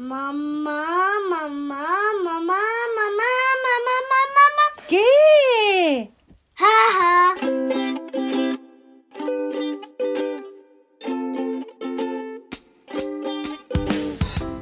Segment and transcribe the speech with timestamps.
[0.00, 0.30] Mamá,
[1.28, 1.88] mamá,
[2.22, 4.66] mamá, mamá, mamá, mamá, mamá.
[4.86, 6.12] ¿Qué?
[6.54, 7.34] Jaja.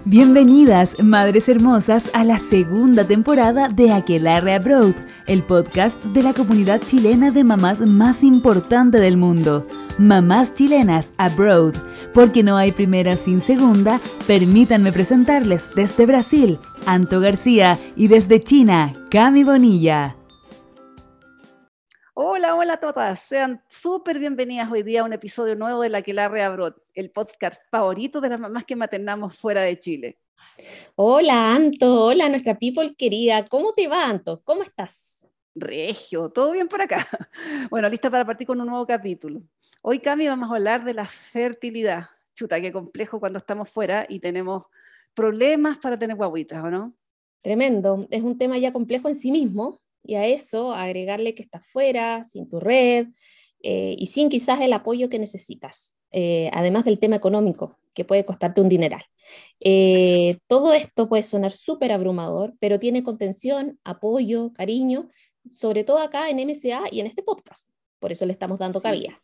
[0.06, 4.94] Bienvenidas, madres hermosas, a la segunda temporada de Aquelarre Abroad,
[5.26, 9.66] el podcast de la comunidad chilena de mamás más importante del mundo.
[9.98, 11.74] Mamás chilenas Abroad,
[12.16, 18.94] porque no hay primera sin segunda, permítanme presentarles desde Brasil, Anto García, y desde China,
[19.10, 20.16] Cami Bonilla.
[22.14, 23.20] Hola, hola a todas.
[23.20, 27.10] Sean súper bienvenidas hoy día a un episodio nuevo de La que la Abroad, el
[27.10, 30.18] podcast favorito de las mamás que maternamos fuera de Chile.
[30.94, 32.06] Hola, Anto.
[32.06, 33.44] Hola, nuestra people querida.
[33.44, 34.40] ¿Cómo te va, Anto?
[34.42, 35.16] ¿Cómo estás?
[35.54, 37.06] Regio, todo bien por acá.
[37.70, 39.42] Bueno, lista para partir con un nuevo capítulo.
[39.82, 42.08] Hoy, Cami, vamos a hablar de la fertilidad.
[42.36, 44.64] Chuta, qué complejo cuando estamos fuera y tenemos
[45.14, 46.94] problemas para tener guaguitas, ¿o no?
[47.40, 48.06] Tremendo.
[48.10, 52.22] Es un tema ya complejo en sí mismo, y a eso agregarle que estás fuera,
[52.24, 53.08] sin tu red
[53.62, 58.24] eh, y sin quizás el apoyo que necesitas, eh, además del tema económico, que puede
[58.24, 59.02] costarte un dineral.
[59.58, 65.08] Eh, todo esto puede sonar súper abrumador, pero tiene contención, apoyo, cariño,
[65.48, 67.70] sobre todo acá en MCA y en este podcast.
[67.98, 68.82] Por eso le estamos dando Sí.
[68.82, 69.22] cabida.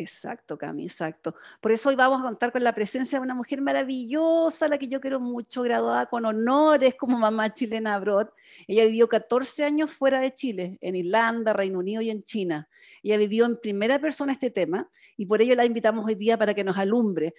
[0.00, 1.34] Exacto, Cami, exacto.
[1.60, 4.86] Por eso hoy vamos a contar con la presencia de una mujer maravillosa, la que
[4.86, 8.28] yo quiero mucho, graduada con honores como mamá chilena abroad.
[8.68, 12.68] Ella vivió 14 años fuera de Chile, en Irlanda, Reino Unido y en China.
[13.02, 16.54] Ella vivió en primera persona este tema y por ello la invitamos hoy día para
[16.54, 17.34] que nos alumbre.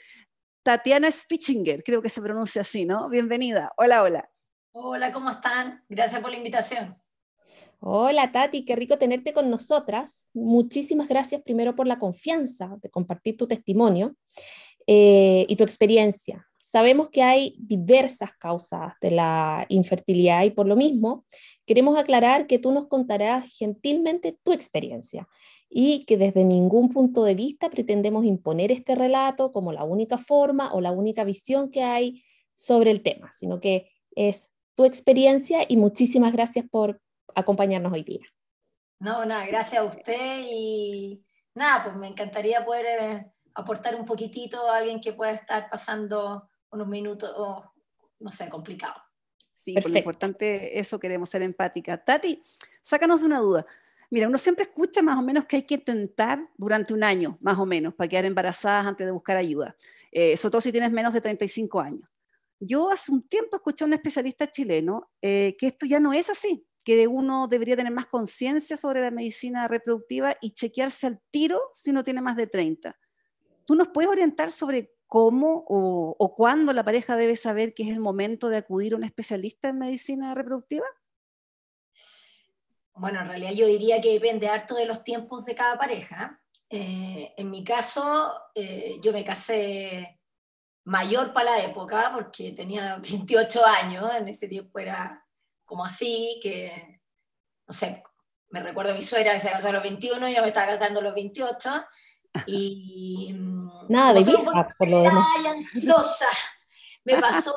[0.61, 3.07] Tatiana Spichinger, creo que se pronuncia así, ¿no?
[3.07, 3.71] Bienvenida.
[3.77, 4.29] Hola, hola.
[4.73, 5.85] Hola, ¿cómo están?
[5.87, 6.93] Gracias por la invitación.
[7.81, 10.27] Hola Tati, qué rico tenerte con nosotras.
[10.33, 14.17] Muchísimas gracias primero por la confianza de compartir tu testimonio
[14.85, 16.45] eh, y tu experiencia.
[16.57, 21.25] Sabemos que hay diversas causas de la infertilidad y por lo mismo
[21.65, 25.29] queremos aclarar que tú nos contarás gentilmente tu experiencia
[25.69, 30.73] y que desde ningún punto de vista pretendemos imponer este relato como la única forma
[30.73, 32.23] o la única visión que hay
[32.55, 36.99] sobre el tema, sino que es tu experiencia y muchísimas gracias por
[37.35, 38.25] acompañarnos hoy día.
[38.99, 41.23] No, nada, gracias a usted y
[41.55, 46.49] nada, pues me encantaría poder eh, aportar un poquitito a alguien que pueda estar pasando
[46.71, 47.63] unos minutos, o,
[48.19, 49.01] no sé, complicado.
[49.55, 49.99] Sí, por lo Perfecto.
[49.99, 51.97] importante eso queremos ser empática.
[52.03, 52.41] Tati,
[52.81, 53.65] sácanos de una duda.
[54.09, 57.59] Mira, uno siempre escucha más o menos que hay que tentar durante un año, más
[57.59, 59.75] o menos, para quedar embarazadas antes de buscar ayuda,
[60.11, 62.09] eh, sobre todo si tienes menos de 35 años.
[62.59, 66.29] Yo hace un tiempo escuché a un especialista chileno eh, que esto ya no es
[66.29, 71.61] así, que uno debería tener más conciencia sobre la medicina reproductiva y chequearse al tiro
[71.73, 72.97] si uno tiene más de 30.
[73.65, 77.89] ¿Tú nos puedes orientar sobre cómo o, o cuándo la pareja debe saber que es
[77.89, 80.85] el momento de acudir a un especialista en medicina reproductiva?
[82.93, 86.41] Bueno, en realidad yo diría que depende harto de los tiempos de cada pareja.
[86.69, 90.19] Eh, en mi caso, eh, yo me casé
[90.83, 95.25] mayor para la época porque tenía 28 años, en ese tiempo era
[95.69, 96.99] como así, que,
[97.67, 98.03] no sé,
[98.49, 100.99] me recuerdo a mi suegra que se casó a los 21, yo me estaba casando
[100.99, 101.69] a los 28,
[102.47, 103.31] y...
[103.33, 105.25] mm, Nada de vieja, por lo demás.
[105.45, 106.27] ansiosa,
[107.05, 107.55] me pasó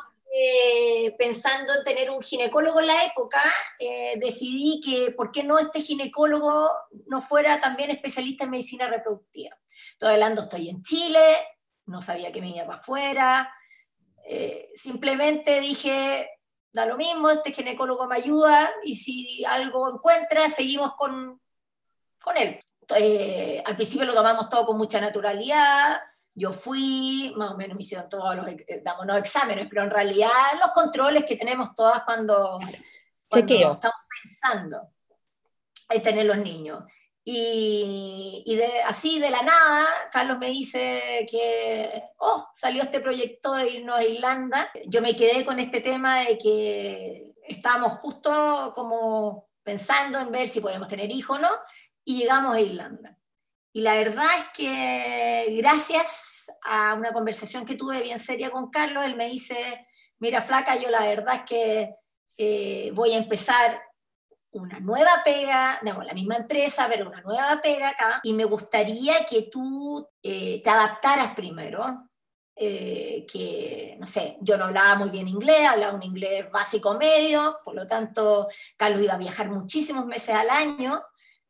[1.17, 3.41] pensando en tener un ginecólogo en la época,
[3.79, 6.71] eh, decidí que por qué no este ginecólogo
[7.07, 9.55] no fuera también especialista en medicina reproductiva.
[9.91, 11.37] Estoy hablando, estoy en Chile,
[11.85, 13.53] no sabía que me iba para afuera,
[14.25, 16.29] eh, simplemente dije,
[16.73, 21.39] da lo mismo, este ginecólogo me ayuda y si algo encuentra, seguimos con,
[22.19, 22.59] con él.
[22.97, 26.01] Eh, al principio lo tomamos todo con mucha naturalidad,
[26.35, 29.91] yo fui, más o menos me hicieron todos los, eh, damos los exámenes, pero en
[29.91, 30.29] realidad
[30.59, 32.59] los controles que tenemos todas cuando,
[33.29, 34.89] cuando estamos pensando
[35.89, 36.83] en tener los niños.
[37.25, 43.97] Y, así de la nada, Carlos me dice que, oh, salió este proyecto de irnos
[43.97, 44.71] a Irlanda.
[44.87, 50.59] Yo me quedé con este tema de que estábamos justo como pensando en ver si
[50.59, 51.49] podíamos tener hijos o no,
[52.03, 53.17] y llegamos a Irlanda.
[53.71, 59.05] Y la verdad es que gracias a una conversación que tuve bien seria con Carlos,
[59.05, 59.87] él me dice,
[60.19, 61.95] mira flaca, yo la verdad es que
[62.37, 63.81] eh, voy a empezar
[64.53, 69.25] una nueva pega, digamos, la misma empresa, pero una nueva pega acá, y me gustaría
[69.25, 72.09] que tú eh, te adaptaras primero,
[72.55, 77.57] eh, que, no sé, yo no hablaba muy bien inglés, hablaba un inglés básico medio,
[77.65, 78.47] por lo tanto,
[78.77, 81.01] Carlos iba a viajar muchísimos meses al año,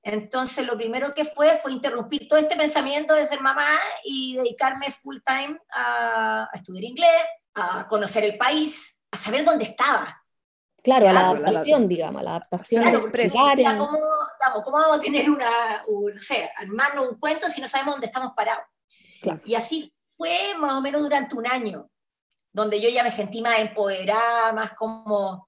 [0.01, 3.67] entonces lo primero que fue fue interrumpir todo este pensamiento de ser mamá
[4.03, 7.23] y dedicarme full time a, a estudiar inglés,
[7.53, 10.22] a conocer el país, a saber dónde estaba.
[10.83, 12.83] Claro, a la Claro, la- adaptación, digamos, a la adaptación.
[12.83, 13.89] Claro, de en- ¿cómo, digamos,
[14.65, 15.49] ¿cómo vamos a tener una,
[15.87, 18.65] un- no sé, armarnos un cuento si no sabemos dónde estamos parados?
[19.21, 19.39] Claro.
[19.45, 21.89] Y así fue más o menos durante un año,
[22.51, 25.47] donde yo ya me sentí más empoderada, más como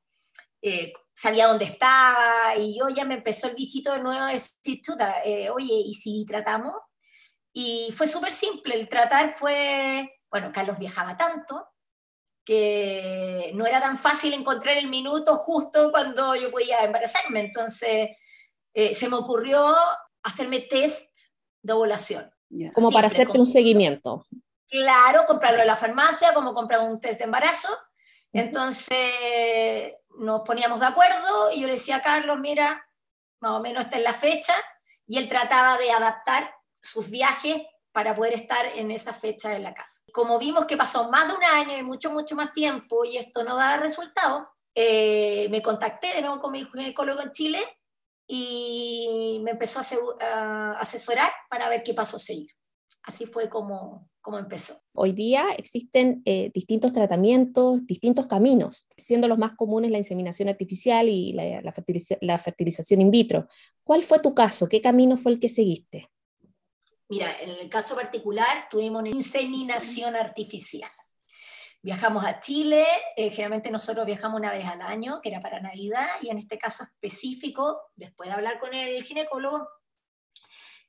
[0.62, 4.82] eh, sabía dónde estaba, y yo ya me empezó el bichito de nuevo de decir,
[4.82, 6.74] chuta, eh, oye, ¿y si tratamos?
[7.54, 11.68] Y fue súper simple, el tratar fue, bueno, Carlos viajaba tanto,
[12.46, 17.40] que no era tan fácil encontrar el minuto justo cuando yo podía embarazarme.
[17.40, 18.12] Entonces,
[18.74, 19.76] eh, se me ocurrió
[20.22, 21.10] hacerme test
[21.62, 22.32] de ovulación.
[22.74, 24.26] Como para hacerte un seguimiento.
[24.70, 27.70] Claro, comprarlo en la farmacia, como comprar un test de embarazo.
[28.32, 32.88] Entonces, nos poníamos de acuerdo y yo le decía a Carlos, mira,
[33.40, 34.54] más o menos esta es la fecha,
[35.08, 37.64] y él trataba de adaptar sus viajes
[37.96, 40.02] para poder estar en esa fecha en la casa.
[40.12, 43.42] Como vimos que pasó más de un año y mucho, mucho más tiempo y esto
[43.46, 47.60] no daba resultado, eh, me contacté de nuevo con mi ginecólogo en Chile
[48.28, 49.80] y me empezó
[50.20, 52.50] a, asesorar para ver qué paso seguir.
[53.04, 54.78] Así fue como, como empezó.
[54.94, 61.08] Hoy día existen eh, distintos tratamientos, distintos caminos, siendo los más comunes la inseminación artificial
[61.08, 63.48] y la, la fertilización in vitro.
[63.86, 64.68] ¿Cuál fue tu caso?
[64.68, 66.10] ¿Qué camino fue el que seguiste?
[67.08, 70.90] Mira, en el caso particular tuvimos una inseminación artificial.
[71.82, 72.84] Viajamos a Chile,
[73.16, 76.58] eh, generalmente nosotros viajamos una vez al año, que era para Navidad, y en este
[76.58, 79.68] caso específico, después de hablar con el ginecólogo,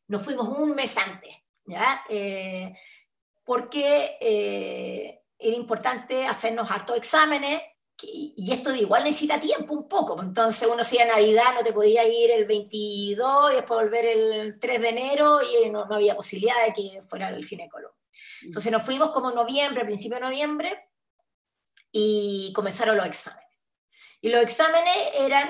[0.08, 1.36] nos fuimos un mes antes,
[1.66, 2.02] ¿ya?
[2.08, 2.72] Eh,
[3.44, 7.60] porque eh, era importante hacernos hartos exámenes,
[8.02, 11.72] y esto igual necesita tiempo un poco, pues entonces uno si a Navidad no te
[11.72, 16.14] podía ir el 22 y después volver el 3 de enero y no, no había
[16.14, 17.94] posibilidad de que fuera el ginecólogo.
[18.43, 20.90] Entonces nos fuimos como en noviembre, principio de noviembre,
[21.90, 23.48] y comenzaron los exámenes.
[24.20, 25.48] Y los exámenes eran,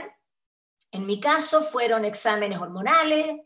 [0.92, 3.40] en mi caso, fueron exámenes hormonales,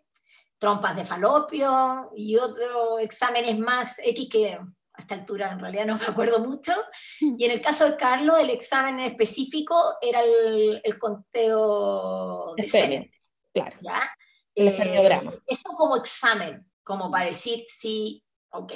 [0.58, 4.60] trompas de falopio y otros exámenes más X que
[5.00, 6.72] a esta altura en realidad no me acuerdo mucho.
[7.20, 13.10] Y en el caso de Carlos, el examen específico era el, el conteo de semen.
[13.52, 14.00] Claro, ¿ya?
[14.54, 18.72] El Eh, eso como examen, como para decir si, ok,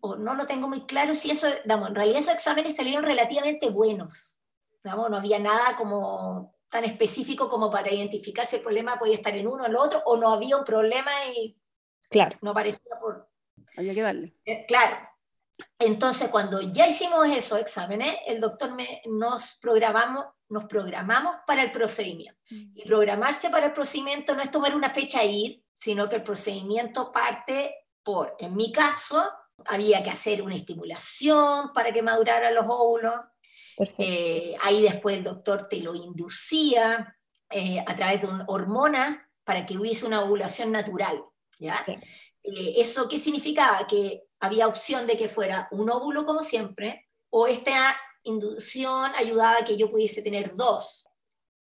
[0.00, 3.70] o no lo tengo muy claro, si eso, digamos, en realidad esos exámenes salieron relativamente
[3.70, 4.36] buenos,
[4.82, 9.34] digamos, no había nada como tan específico como para identificar si el problema podía estar
[9.34, 11.56] en uno o en el otro, o no había un problema y
[12.10, 12.36] claro.
[12.42, 13.28] no parecía por...
[13.76, 14.34] Había que darle.
[14.44, 14.96] eh, claro.
[15.78, 21.72] Entonces, cuando ya hicimos esos exámenes, el doctor me, nos, programamos, nos programamos para el
[21.72, 22.40] procedimiento.
[22.48, 26.22] Y programarse para el procedimiento no es tomar una fecha e ir, sino que el
[26.22, 29.28] procedimiento parte por, en mi caso,
[29.64, 33.14] había que hacer una estimulación para que maduraran los óvulos.
[33.98, 37.16] Eh, ahí después el doctor te lo inducía
[37.50, 41.20] eh, a través de una hormona para que hubiese una ovulación natural.
[41.58, 41.84] ¿ya?
[42.44, 43.86] Eh, ¿Eso qué significaba?
[43.88, 49.64] Que había opción de que fuera un óvulo como siempre, o esta inducción ayudaba a
[49.64, 51.06] que yo pudiese tener dos.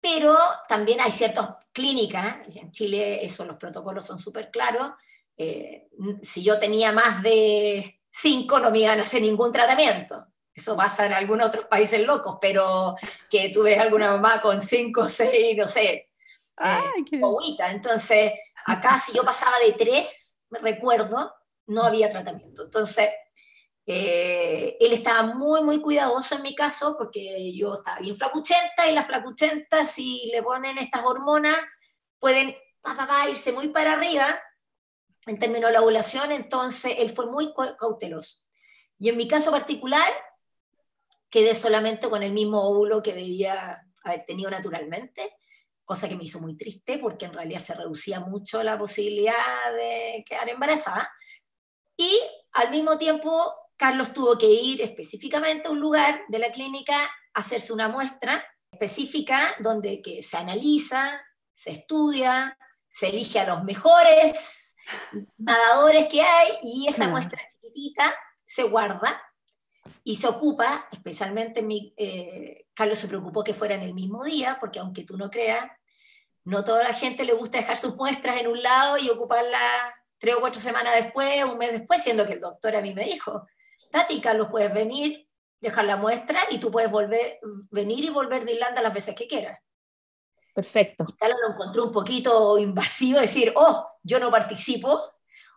[0.00, 0.36] Pero
[0.68, 4.92] también hay ciertas clínicas, en Chile eso, los protocolos son súper claros,
[5.36, 5.88] eh,
[6.22, 10.26] si yo tenía más de cinco no me iban a hacer ningún tratamiento.
[10.54, 12.96] Eso pasa en algunos otros países locos, pero
[13.30, 16.10] que tú ves alguna mamá con cinco, seis, no sé,
[16.56, 17.70] Ay, qué- guaguita.
[17.70, 18.32] Entonces,
[18.66, 21.32] acá si yo pasaba de tres, me recuerdo,
[21.68, 22.64] no había tratamiento.
[22.64, 23.08] Entonces,
[23.86, 28.94] eh, él estaba muy, muy cuidadoso en mi caso, porque yo estaba bien flacuchenta, y
[28.94, 31.56] las flacuchentas, si le ponen estas hormonas,
[32.18, 34.38] pueden pa, pa, irse muy para arriba
[35.26, 38.46] en términos de la ovulación, entonces él fue muy cauteloso.
[38.98, 40.08] Y en mi caso particular,
[41.30, 45.36] quedé solamente con el mismo óvulo que debía haber tenido naturalmente,
[45.84, 49.34] cosa que me hizo muy triste porque en realidad se reducía mucho la posibilidad
[49.74, 51.10] de quedar embarazada.
[51.98, 52.18] Y
[52.52, 57.08] al mismo tiempo, Carlos tuvo que ir específicamente a un lugar de la clínica a
[57.40, 61.20] hacerse una muestra específica donde que se analiza,
[61.54, 62.56] se estudia,
[62.88, 64.74] se elige a los mejores
[65.36, 67.10] nadadores que hay y esa Claro.
[67.12, 68.14] muestra chiquitita
[68.46, 69.20] se guarda
[70.04, 74.56] y se ocupa, especialmente mi, eh, Carlos se preocupó que fuera en el mismo día,
[74.60, 75.66] porque aunque tú no creas,
[76.44, 80.34] no toda la gente le gusta dejar sus muestras en un lado y ocuparlas tres
[80.36, 83.46] o cuatro semanas después, un mes después, siendo que el doctor a mí me dijo,
[83.90, 85.28] Tati, Carlos, puedes venir,
[85.60, 87.38] dejar la muestra y tú puedes volver,
[87.70, 89.58] venir y volver de Irlanda las veces que quieras.
[90.54, 91.06] Perfecto.
[91.18, 95.00] Carlos lo encontró un poquito invasivo, decir, oh, yo no participo,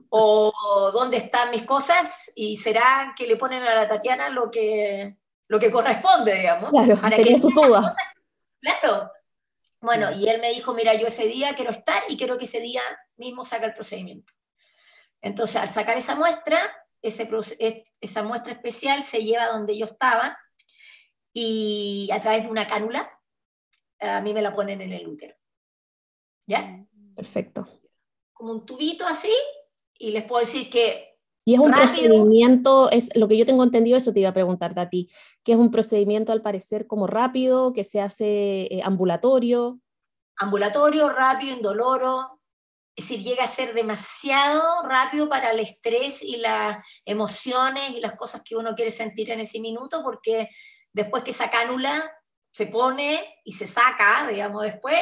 [0.09, 5.17] o dónde están mis cosas, y será que le ponen a la Tatiana lo que,
[5.47, 6.69] lo que corresponde, digamos.
[6.69, 7.95] Claro, para tenía su duda.
[8.59, 9.11] Claro.
[9.79, 12.59] Bueno, y él me dijo, mira, yo ese día quiero estar y quiero que ese
[12.59, 12.83] día
[13.17, 14.33] mismo saca el procedimiento.
[15.21, 16.59] Entonces, al sacar esa muestra,
[17.01, 17.29] ese,
[17.99, 20.37] esa muestra especial se lleva donde yo estaba
[21.33, 23.09] y a través de una cánula,
[23.99, 25.35] a mí me la ponen en el útero.
[26.47, 26.83] ¿Ya?
[27.15, 27.67] Perfecto.
[28.33, 29.31] Como un tubito así,
[29.97, 31.87] y les puedo decir que Y es un Rápido.
[31.87, 35.09] procedimiento, es lo que yo tengo entendido, eso te iba a preguntar, Tati,
[35.43, 39.79] que es un procedimiento al parecer como rápido, que se hace eh, ambulatorio.
[40.37, 42.40] ambulatorio, rápido, indoloro,
[42.95, 48.15] es decir, llega a ser demasiado rápido para el estrés y las emociones y las
[48.15, 50.50] cosas que uno quiere sentir en ese minuto, porque
[50.91, 52.12] después que esa cánula
[52.51, 54.98] se pone y se saca, digamos, después,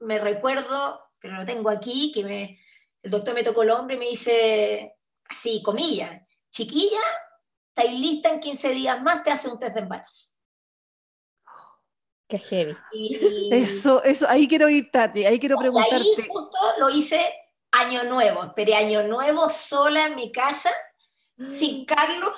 [0.00, 2.60] me recuerdo, pero lo tengo aquí, que me,
[3.02, 4.94] el doctor me tocó el hombro y me dice,
[5.28, 7.00] así, comillas, chiquilla,
[7.68, 10.33] estáis lista en 15 días más, te hace un test de embarazo.
[12.28, 12.74] Que heavy.
[12.92, 16.28] Y, Eso, eso, ahí quiero ir, Tati, ahí quiero Y ahí preguntarte.
[16.28, 17.20] justo lo hice
[17.72, 20.70] año nuevo, esperé año nuevo sola en mi casa,
[21.50, 22.32] sin Carlos.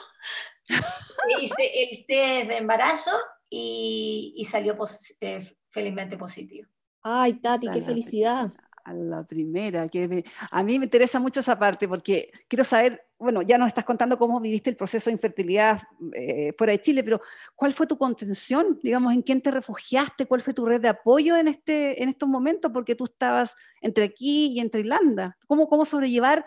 [1.41, 3.13] Hice el test de embarazo
[3.49, 5.39] y, y salió pos- eh,
[5.71, 6.69] felizmente positivo.
[7.03, 8.53] Ay, Tati, qué felicidad.
[8.89, 13.05] A la primera, que me- a mí me interesa mucho esa parte porque quiero saber,
[13.19, 15.83] bueno, ya nos estás contando cómo viviste el proceso de infertilidad
[16.15, 17.21] eh, fuera de Chile, pero
[17.57, 18.79] ¿cuál fue tu contención?
[18.81, 20.27] Digamos, ¿en quién te refugiaste?
[20.27, 22.71] ¿Cuál fue tu red de apoyo en, este, en estos momentos?
[22.73, 25.37] Porque tú estabas entre aquí y entre Irlanda.
[25.49, 26.47] ¿Cómo, cómo sobrellevar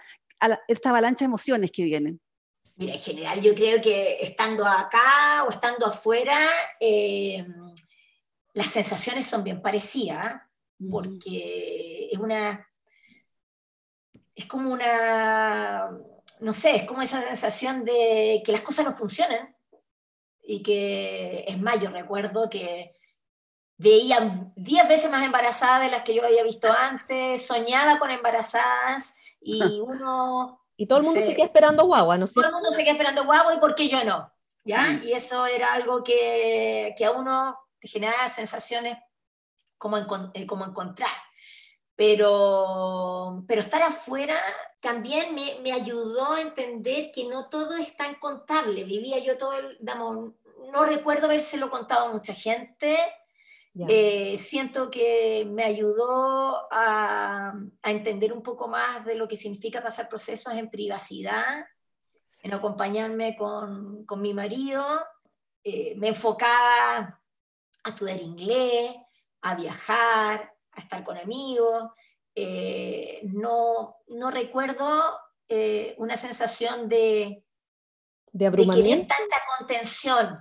[0.70, 2.22] esta avalancha de emociones que vienen?
[2.78, 6.40] Mira, en general yo creo que estando acá o estando afuera,
[6.80, 7.46] eh,
[8.54, 10.42] las sensaciones son bien parecidas.
[10.80, 10.88] ¿Eh?
[10.90, 12.68] porque es una,
[14.36, 15.90] es como una,
[16.40, 19.56] no sé, es como esa sensación de que las cosas no funcionan
[20.44, 22.96] y que, es más, yo recuerdo que
[23.78, 29.14] veía 10 veces más embarazadas de las que yo había visto antes, soñaba con embarazadas
[29.42, 31.32] y uno, Y todo el no mundo sé.
[31.32, 33.76] se queda esperando guagua, ¿no es todo el mundo se queda esperando guagua y por
[33.76, 34.32] qué yo no,
[34.64, 34.84] ¿ya?
[34.84, 35.04] Mm.
[35.04, 38.98] Y eso era algo que, que a uno generaba sensaciones
[39.80, 41.10] como, encon- eh, como encontrar.
[41.96, 44.38] Pero, pero estar afuera
[44.80, 48.86] también me, me ayudó a entender que no todo es tan contable.
[48.86, 50.34] Vivía yo todo el, digamos,
[50.72, 52.98] no recuerdo habérselo contado a mucha gente.
[53.74, 53.86] Ya.
[53.90, 59.84] Eh, siento que me ayudó a, a entender un poco más de lo que significa
[59.84, 61.66] pasar procesos en privacidad,
[62.44, 64.86] en acompañarme con, con mi marido.
[65.64, 67.22] Eh, me enfocaba
[67.84, 68.96] a estudiar inglés,
[69.42, 71.92] a viajar, a estar con amigos.
[72.36, 74.88] Eh, no, no recuerdo
[75.48, 77.44] eh, una sensación de, de
[78.32, 79.16] de querer abrumamiento.
[79.16, 80.38] tanta contención,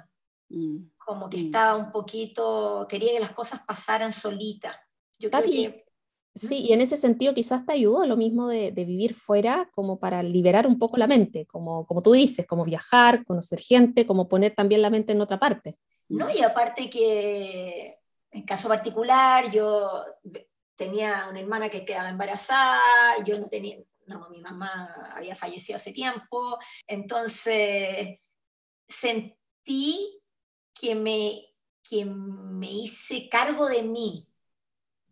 [0.50, 0.90] Mm.
[0.96, 1.44] como que Mm.
[1.46, 4.74] estaba un poquito, quería que las cosas pasaran solitas.
[5.18, 5.84] Yo creo Tati, que
[6.34, 9.98] Sí, y en ese sentido quizás te ayudó lo mismo de, de vivir fuera como
[9.98, 14.28] para liberar un poco la mente, como, como tú dices, como viajar, conocer gente, como
[14.28, 15.76] poner también la mente en otra parte.
[16.08, 17.97] No, y aparte que
[18.30, 20.04] en caso particular yo
[20.76, 25.92] tenía una hermana que quedaba embarazada, yo no tenía, no, mi mamá había fallecido hace
[25.92, 28.20] tiempo, entonces
[28.86, 30.20] sentí
[30.72, 34.28] que me, que me hice cargo de mí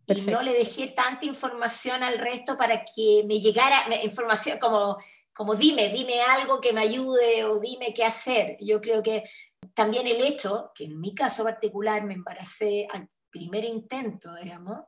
[0.05, 0.31] y Perfecto.
[0.31, 4.97] no le dejé tanta información al resto para que me llegara información como,
[5.33, 8.55] como dime, dime algo que me ayude o dime qué hacer.
[8.61, 9.29] Yo creo que
[9.73, 14.79] también el hecho, que en mi caso particular me embaracé al primer intento, digamos,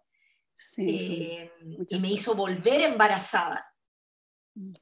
[0.60, 1.54] Sí, eh,
[1.88, 3.66] y me hizo volver embarazada.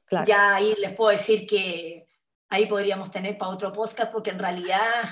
[0.04, 0.26] Claro.
[0.26, 2.08] Ya ahí les puedo decir que
[2.48, 5.04] ahí podríamos tener para otro podcast, porque en realidad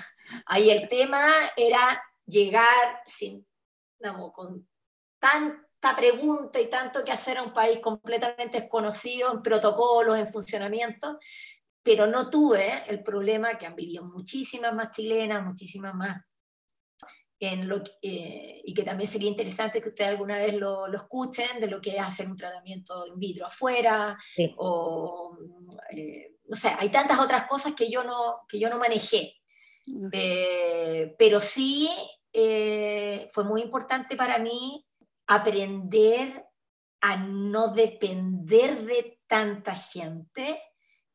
[0.47, 1.25] ahí el tema
[1.57, 3.47] era llegar sin,
[4.01, 4.69] digamos, con
[5.21, 11.21] tanta pregunta y tanto que hacer a un país completamente desconocido en protocolos, en funcionamiento,
[11.87, 16.21] pero no tuve el problema que han vivido muchísimas más chilenas, muchísimas más
[17.39, 20.97] en lo que- eh, y que también sería interesante que ustedes alguna vez lo, lo
[20.99, 24.53] escuchen, de lo que es hacer un tratamiento in vitro afuera, Sí.
[24.57, 25.39] o,
[25.91, 29.35] eh, no sé, hay tantas otras cosas que yo no, que yo no manejé,
[30.13, 31.89] Eh, pero sí
[33.33, 34.85] fue muy importante para mí
[35.29, 36.45] aprender
[37.01, 40.61] a no depender de tanta gente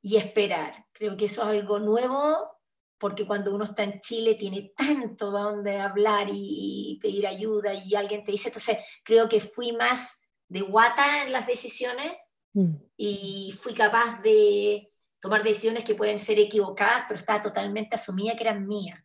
[0.01, 0.85] y esperar.
[0.91, 2.57] Creo que eso es algo nuevo
[2.97, 7.73] porque cuando uno está en Chile tiene tanto de donde hablar y, y pedir ayuda
[7.73, 12.13] y alguien te dice, entonces creo que fui más de guata en las decisiones
[12.53, 12.73] Mm.
[12.97, 18.43] y fui capaz de tomar decisiones que pueden ser equivocadas, pero estaba totalmente asumida que
[18.43, 18.99] eran mías.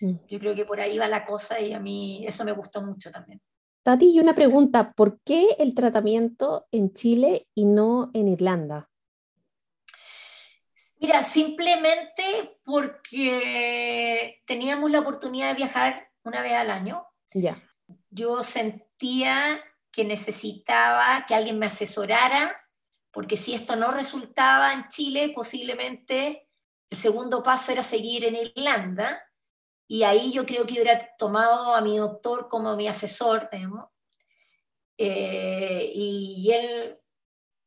[0.00, 0.12] Mm.
[0.28, 3.10] Yo creo que por ahí va la cosa y a mí eso me gustó mucho
[3.10, 3.40] también.
[3.82, 8.90] Tati, y una pregunta, ¿por qué el tratamiento en Chile y no en Irlanda?
[11.02, 17.04] Mira, simplemente porque teníamos la oportunidad de viajar una vez al año.
[17.34, 17.60] Ya.
[18.08, 22.56] Yo sentía que necesitaba que alguien me asesorara,
[23.10, 26.48] porque si esto no resultaba en Chile, posiblemente
[26.88, 29.20] el segundo paso era seguir en Irlanda,
[29.88, 33.50] y ahí yo creo que hubiera tomado a mi doctor como mi asesor,
[34.98, 37.00] eh, y él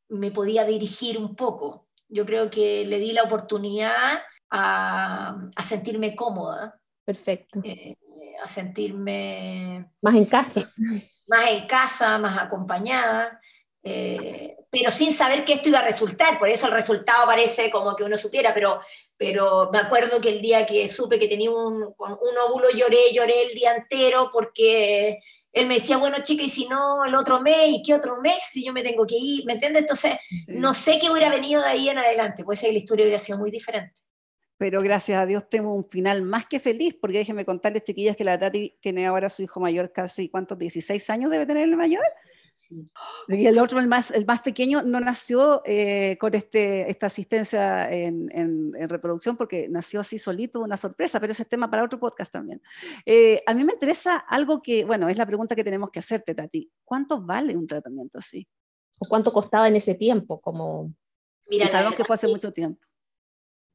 [0.08, 6.80] me podía dirigir un poco yo creo que le di la oportunidad a, sentirme cómoda.
[7.04, 7.60] Perfecto.
[7.64, 7.96] Eh,
[8.44, 9.92] a sentirme...
[10.02, 10.72] Más en casa.
[11.28, 13.40] Más en casa, más acompañada.
[13.82, 17.96] Eh, pero sin saber que esto iba a resultar, por eso el resultado parece como
[17.96, 18.80] que uno supiera, pero,
[19.16, 23.44] pero me acuerdo que el día que supe que tenía un, un óvulo lloré, lloré
[23.44, 25.20] el día entero porque
[25.56, 28.40] él me decía, bueno, chica, y si no el otro mes, ¿y qué otro mes?
[28.44, 29.84] Si yo me tengo que ir, ¿me entiendes?
[29.84, 33.06] Entonces, no sé qué hubiera venido de ahí en adelante, puede ser que la historia
[33.06, 34.02] hubiera sido muy diferente.
[34.58, 38.26] Pero gracias a Dios tengo un final más que feliz, porque déjenme contarles, chiquillas, que
[38.26, 40.58] la Tati tiene ahora su hijo mayor, casi, ¿cuántos?
[40.58, 42.04] ¿16 años debe tener el mayor?
[43.28, 47.92] Y el otro, el más, el más pequeño, no nació eh, con este, esta asistencia
[47.92, 52.00] en, en, reproducción porque nació así solito, una sorpresa, pero ese es tema para otro
[52.00, 52.62] podcast también.
[53.06, 56.36] Eh, a mí me interesa algo que, bueno, es la pregunta que tenemos que hacerte,
[56.36, 56.72] Tati.
[56.84, 58.48] ¿Cuánto vale un tratamiento así?
[59.00, 60.40] ¿O cuánto costaba en ese tiempo?
[60.40, 60.94] Como...
[61.48, 62.82] Mira, sabemos que fue hace mucho tiempo.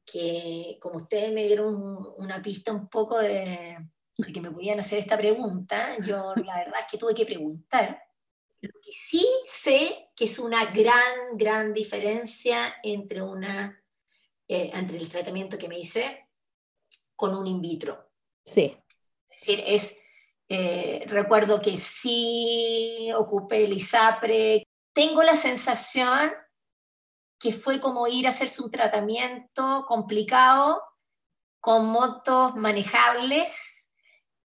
[0.05, 1.75] Que como ustedes me dieron
[2.17, 3.77] una pista un poco de,
[4.17, 8.01] de que me podían hacer esta pregunta, yo la verdad es que tuve que preguntar
[8.61, 13.83] lo que sí sé que es una gran, gran diferencia entre, una,
[14.47, 16.29] eh, entre el tratamiento que me hice
[17.15, 18.11] con un in vitro.
[18.43, 18.77] Sí.
[19.29, 19.97] Es decir, es,
[20.47, 24.63] eh, recuerdo que sí ocupé el ISAPRE.
[24.93, 26.31] Tengo la sensación
[27.39, 30.83] que fue como ir a hacerse un tratamiento complicado
[31.59, 33.70] con motos manejables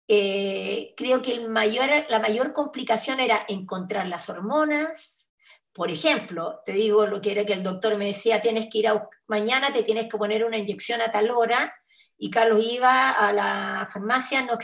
[0.09, 5.29] eh, creo que la mayor complicación era encontrar las hormonas.
[5.73, 8.89] Por ejemplo, te digo lo que era que el doctor me decía, tienes que ir
[8.89, 11.75] a, mañana, te tienes que poner una inyección a tal hora,
[12.19, 14.57] y Carlos iba a la farmacia, no,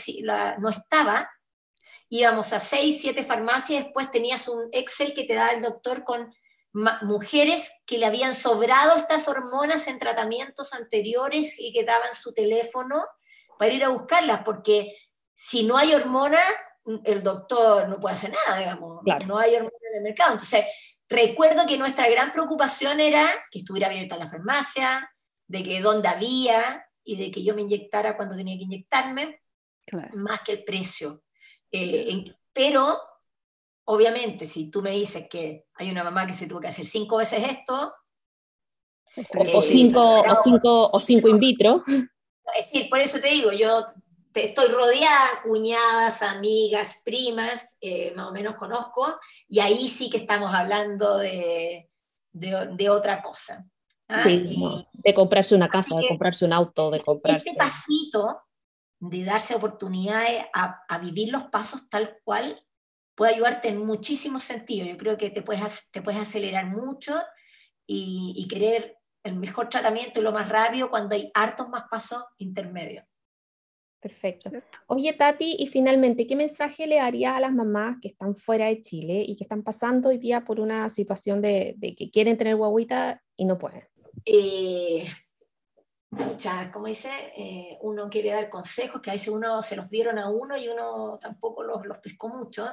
[0.59, 1.29] no estaba,
[2.09, 6.33] íbamos a seis, siete farmacias, después tenías un Excel que te daba el doctor con
[7.03, 13.05] mujeres que le habían sobrado estas hormonas en tratamientos anteriores y que daban su teléfono
[13.59, 14.95] para ir a buscarlas, porque
[15.35, 16.39] si no hay hormona,
[17.03, 19.01] el doctor no puede hacer nada, digamos.
[19.25, 20.33] No hay hormona en el mercado.
[20.33, 20.65] Entonces,
[21.09, 25.09] recuerdo que nuestra gran preocupación era que estuviera abierta la farmacia,
[25.47, 29.41] de que dónde había y de que yo me inyectara cuando tenía que inyectarme,
[30.13, 31.23] más que el precio.
[31.71, 32.97] Eh, pero,
[33.85, 37.17] obviamente, si tú me dices que hay una mamá que se tuvo que hacer cinco
[37.17, 37.93] veces esto,
[39.15, 41.83] o, cinco, o, cinco, o cinco in vitro.
[42.55, 43.85] Es decir, por eso te digo, yo
[44.33, 49.17] estoy rodeada, cuñadas, amigas, primas, eh, más o menos conozco,
[49.47, 51.89] y ahí sí que estamos hablando de,
[52.31, 53.65] de, otra cosa.
[54.07, 54.19] ¿ah?
[54.19, 54.57] Sí,
[54.93, 57.49] de comprarse una casa, de comprarse un auto, de comprarse...
[57.49, 58.41] Este pasito
[58.99, 62.65] de darse oportunidades a, a, vivir los pasos tal cual
[63.15, 64.87] puede ayudarte en muchísimos sentidos.
[64.87, 67.21] Yo creo que te puedes, te puedes acelerar mucho
[67.85, 72.23] y, y querer el mejor tratamiento y lo más rápido cuando hay hartos más pasos
[72.37, 73.05] intermedios.
[74.03, 74.51] Perfecto.
[74.87, 78.81] Oye, Tati, y finalmente, ¿qué mensaje le daría a las mamás que están fuera de
[78.81, 83.23] Chile y que están pasando hoy día por una situación de, que quieren tener guaguita
[83.37, 83.87] y no pueden?
[84.25, 85.05] Eh,
[86.73, 90.29] como dice, eh, uno quiere dar consejos que a veces uno se los dieron a
[90.29, 92.67] uno y uno tampoco los, los pescó mucho.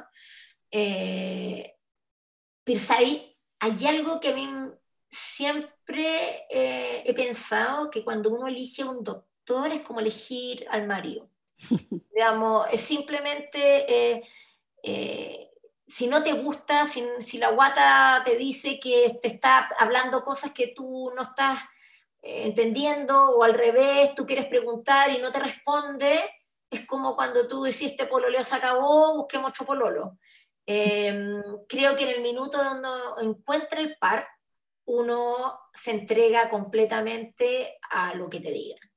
[0.68, 1.76] Eh,
[2.64, 4.48] pero hay, hay algo que a mí
[5.08, 9.29] siempre eh, he pensado, que cuando uno elige un doctor,
[9.72, 11.28] es como elegir al marido.
[12.14, 14.22] Digamos, es simplemente, eh,
[14.82, 15.50] eh,
[15.86, 20.68] si no te gusta, si, la guata te dice que te está hablando cosas que
[20.68, 21.58] tú no estás
[22.22, 26.20] eh, entendiendo, o al revés, tú quieres preguntar y no te responde,
[26.70, 30.18] es como cuando tú deciste pololeo se acabó, busquemos otro pololo.
[30.66, 32.88] Em, creo que en el minuto donde
[33.22, 34.28] encuentra el par,
[34.84, 38.89] uno se entrega completamente a lo que te digan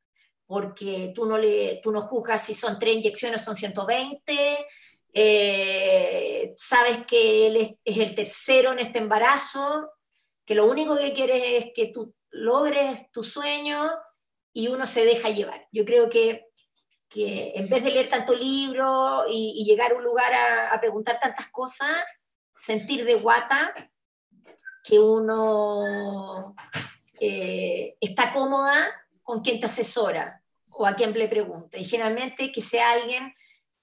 [0.54, 4.68] porque tú no, le, tú no juzgas si son tres inyecciones o son 120,
[5.12, 9.90] eh, sabes que él es, el tercero en este embarazo,
[10.46, 13.80] que lo único que quieres es que tú logres tu sueño
[14.54, 15.68] y uno se deja llevar.
[15.72, 16.46] Yo creo que,
[17.10, 20.80] que en vez de leer tanto libro y, y llegar a un lugar a, a
[20.80, 21.90] preguntar tantas cosas,
[22.56, 23.74] sentir de guata
[24.84, 26.54] que uno
[27.20, 28.76] eh, está cómoda
[29.24, 30.43] con quien te asesora
[30.76, 31.80] o a quien le pregunte.
[31.80, 33.34] Y generalmente que sea alguien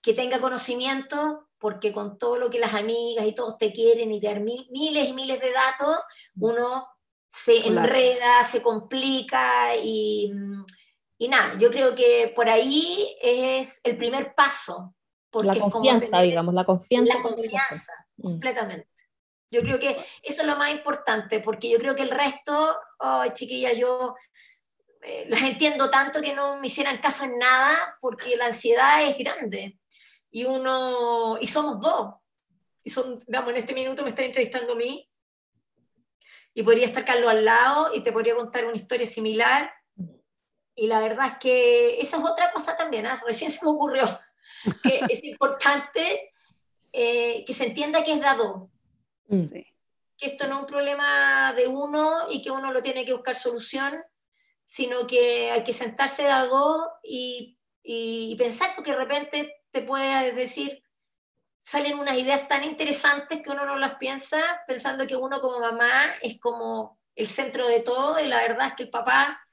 [0.03, 4.21] que tenga conocimiento, porque con todo lo que las amigas y todos te quieren y
[4.21, 5.97] te dan mil- miles y miles de datos,
[6.39, 6.87] uno
[7.29, 7.87] se Claro.
[7.87, 10.33] enreda, se complica y,
[11.19, 14.95] y nada, yo creo que por ahí es el primer paso.
[15.31, 17.15] Porque La confianza, tener digamos, la confianza.
[17.15, 18.23] la confianza Mm.
[18.33, 18.89] completamente.
[19.53, 19.91] Yo creo que
[20.23, 24.15] eso es lo más importante, porque yo creo que el resto, ay, chiquilla, yo
[25.03, 29.17] eh, las entiendo tanto que no me hicieran caso en nada, porque la ansiedad es
[29.19, 29.79] grande.
[30.31, 32.15] Y uno, y somos dos.
[32.83, 35.07] Y son, digamos, en este minuto me está entrevistando a mí,
[36.53, 39.73] y podría estar Carlos al lado, y te podría contar una historia similar.
[40.75, 43.21] Y la verdad es que esa es otra cosa también, ¿ah?
[43.27, 44.05] recién se me ocurrió,
[44.83, 46.33] que es importante
[46.93, 48.71] eh, que se entienda que es dado,
[49.31, 49.43] Mm.
[49.45, 49.65] Sí.
[50.19, 53.37] que esto no es un problema de uno y que uno lo tiene que buscar
[53.37, 53.95] solución,
[54.71, 59.83] sino que hay que sentarse de a dos y, y pensar, porque de repente te
[59.83, 60.81] puedes decir,
[61.59, 65.91] salen unas ideas tan interesantes que uno no las piensa, pensando que uno como mamá
[66.23, 69.45] es como el centro de todo, y la verdad es que el papá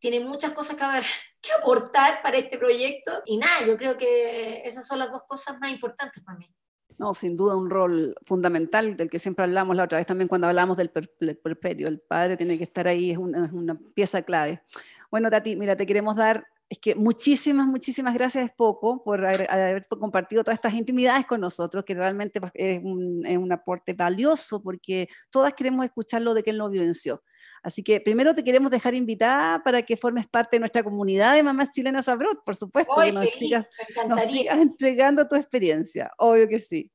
[0.00, 0.82] tiene muchas cosas que,
[1.40, 5.56] que aportar para este proyecto, y nada, yo creo que esas son las dos cosas
[5.60, 6.52] más importantes para mí.
[6.96, 10.46] No, sin duda un rol fundamental del que siempre hablamos la otra vez también cuando
[10.46, 11.88] hablamos del per- del perperio.
[11.88, 14.62] El padre tiene que estar ahí, una, es una pieza clave.
[15.10, 19.86] Bueno, Tati, mira, te queremos dar, es que muchísimas, muchísimas gracias, poco, por haber, haber
[19.86, 25.08] compartido todas estas intimidades con nosotros, que realmente es un, es un aporte valioso porque
[25.30, 27.22] todas queremos escuchar lo de que él lo vivenció.
[27.62, 31.44] Así que primero te queremos dejar invitada para que formes parte de nuestra comunidad de
[31.44, 33.66] mamás chilenas abroad, por supuesto, Hoy que nos feliz, sigas
[34.08, 36.90] nos sigas entregando tu experiencia, obvio que sí.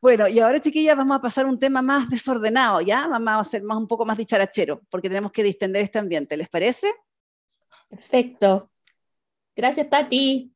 [0.00, 3.06] Bueno, y ahora chiquillas vamos a pasar a un tema más desordenado, ¿ya?
[3.06, 6.48] Vamos a hacer más, un poco más dicharachero, porque tenemos que distender este ambiente, ¿les
[6.48, 6.90] parece?
[7.90, 8.70] Perfecto.
[9.60, 10.50] Gracias, Tati.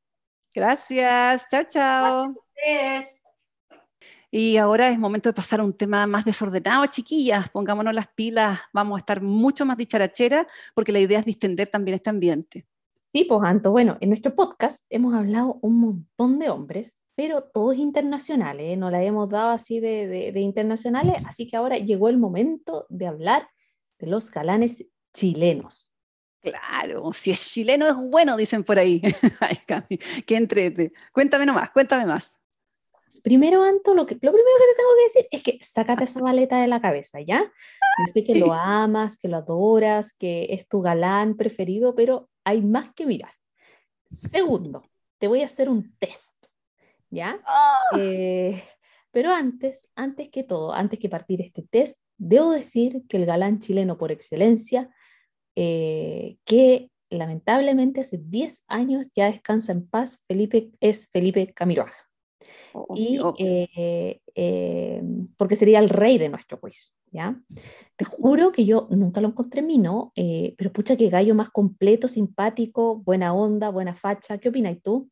[0.54, 2.30] Gracias, chao, chao.
[2.30, 3.20] Ustedes.
[4.30, 8.60] Y ahora es momento de pasar a un tema más desordenado, chiquillas, pongámonos las pilas,
[8.72, 12.66] vamos a estar mucho más dicharacheras, porque la idea es distender también este ambiente.
[13.08, 17.76] Sí, pues Anto, bueno, en nuestro podcast hemos hablado un montón de hombres, pero todos
[17.76, 18.76] internacionales, ¿eh?
[18.78, 22.86] no la hemos dado así de, de- de internacionales, así que ahora llegó el momento
[22.88, 23.48] de hablar
[23.98, 25.90] de los galanes chilenos.
[26.44, 29.00] Claro, si es chileno es bueno, dicen por ahí.
[29.40, 30.92] Ay, Cami, qué entrete.
[31.10, 32.38] Cuéntame nomás, cuéntame más.
[33.22, 36.20] Primero, Anto, lo, que, lo primero que te tengo que decir es que sácate esa
[36.20, 37.50] maleta de la cabeza, ¿ya?
[38.14, 42.92] Yo que lo amas, que lo adoras, que es tu galán preferido, pero hay más
[42.92, 43.32] que mirar.
[44.10, 44.84] Segundo,
[45.16, 46.34] te voy a hacer un test,
[47.08, 47.40] ¿ya?
[47.96, 48.62] Eh,
[49.10, 53.58] pero antes, antes que todo, antes que partir este test, debo decir que el galán
[53.58, 54.90] chileno por excelencia,
[55.56, 61.94] eh, que lamentablemente hace 10 años ya descansa en paz, Felipe, es Felipe Camiroaga.
[62.94, 63.34] Y, Obvio.
[63.38, 65.02] eh, eh,
[65.36, 67.40] porque sería el rey de nuestro quiz, ¿ya?
[67.96, 70.12] Te juro que yo nunca lo encontré en mí, ¿no?
[70.16, 74.38] Eh, pero pucha, que gallo más completo, simpático, buena onda, buena facha.
[74.38, 75.08] ¿Qué opinas tú?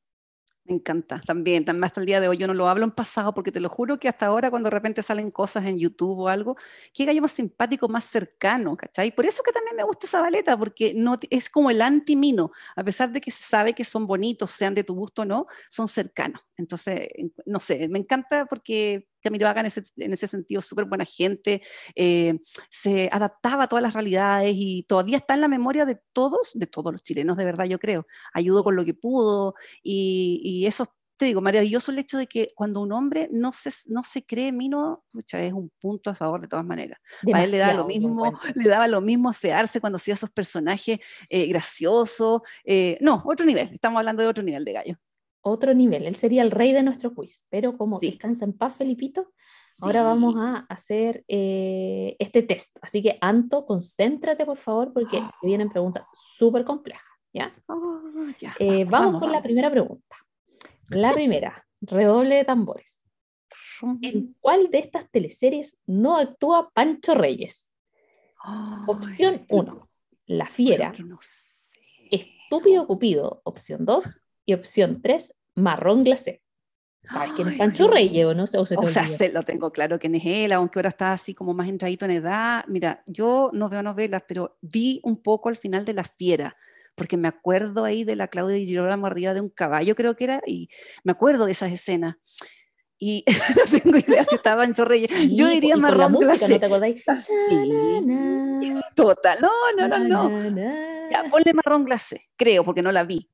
[0.65, 3.35] Me encanta, también, también hasta el día de hoy yo no lo hablo en pasado
[3.35, 6.29] porque te lo juro que hasta ahora cuando de repente salen cosas en YouTube o
[6.29, 6.57] algo,
[6.95, 9.11] qué gallo más simpático, más cercano, ¿cachai?
[9.13, 12.85] Por eso que también me gusta esa baleta, porque no, es como el anti-mino, a
[12.85, 15.89] pesar de que se sabe que son bonitos, sean de tu gusto o no, son
[15.89, 16.41] cercanos.
[16.57, 20.85] Entonces, en- no sé, me encanta porque Camilo Haga en ese, en ese sentido súper
[20.87, 21.63] buena gente,
[21.95, 22.39] eh,
[22.71, 26.67] se adaptaba a todas las realidades y todavía está en la memoria de todos, de
[26.67, 28.07] todos los chilenos, de verdad, yo creo.
[28.33, 32.49] Ayudó con lo que pudo y, y eso, te digo, maravilloso el hecho de que
[32.55, 36.41] cuando un hombre no se, no se cree mino, pucha, es un punto a favor
[36.41, 36.99] de todas maneras.
[37.31, 40.31] A él le daba lo Demasiado, mismo, le daba lo mismo afearse cuando hacía esos
[40.31, 42.43] personajes eh, graciosos.
[42.65, 44.97] eh, no, otro nivel, estamos hablando de otro nivel de gallo.
[45.43, 48.11] Otro nivel, él sería el rey de nuestro quiz, pero como Sí.
[48.11, 49.33] descansa en paz, Felipito,
[49.81, 52.79] ahora vamos a hacer eh, este test.
[52.81, 57.03] Así que, Anto, concéntrate, por favor, porque se vienen preguntas súper complejas,
[57.33, 57.53] ¿ya?
[57.67, 57.99] Oh,
[58.39, 60.17] ya, Eh, vamos, con la primera pregunta.
[60.91, 63.03] La primera, redoble de tambores.
[64.01, 67.73] ¿En cuál de estas teleseries no actúa Pancho Reyes?
[68.87, 69.89] Opción 1,
[70.27, 70.93] La Fiera.
[71.05, 71.81] No sé.
[72.11, 74.21] Estúpido Cupido, opción 2.
[74.45, 76.43] Y opción 3, Marrón Glacé.
[77.05, 77.89] ¿Sabes quién es Pancho.
[77.89, 78.47] Reyes o no?
[78.47, 78.59] sé?
[78.59, 81.35] ¿O se O sea, sé, lo tengo claro que es él, aunque ahora está así
[81.35, 82.65] como más entradito en edad.
[82.69, 86.57] Mira, yo no veo novelas, pero vi un poco al final de La Fiera,
[86.95, 90.25] porque me acuerdo ahí de la Claudia y Girolamo arriba de un caballo, creo que
[90.25, 90.69] era, y
[91.03, 92.17] me acuerdo de esas escenas.
[92.99, 93.25] Y
[93.57, 95.11] no tengo idea si estaba en Reyes.
[95.35, 96.53] Yo diría con la marrón música, glacé.
[96.53, 97.05] ¿no te acordáis?
[97.21, 98.75] Sí.
[98.95, 101.11] Total, no, no, no, no.
[101.11, 103.29] Ya, ponle marrón glacé, creo, porque no la vi.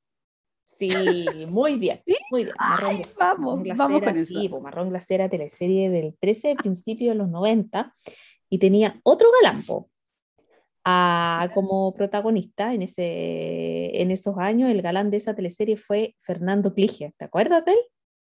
[0.77, 2.17] Sí, muy bien, ¿Sí?
[2.31, 2.55] muy bien.
[2.59, 4.35] Marrón Ay, vamos, Marrón vamos Glacera, con eso.
[4.41, 7.95] sí, pues, Marrón Glacera, teleserie del 13 de principio de los 90,
[8.49, 9.91] y tenía otro galán po,
[10.85, 14.71] a- como protagonista en, ese, en esos años.
[14.71, 17.79] El galán de esa teleserie fue Fernando Clige, ¿te acuerdas de él?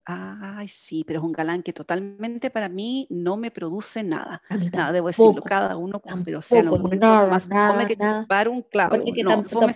[0.05, 4.43] Ay, sí, pero es un galán que totalmente para mí no me produce nada.
[4.73, 7.97] Nada, debo decirlo, tampoco, cada uno, pero o sea, lo nada, más nada, fome que
[7.97, 8.23] nada.
[8.23, 9.05] chupar un clavo.
[9.15, 9.75] Que no, tam- fome,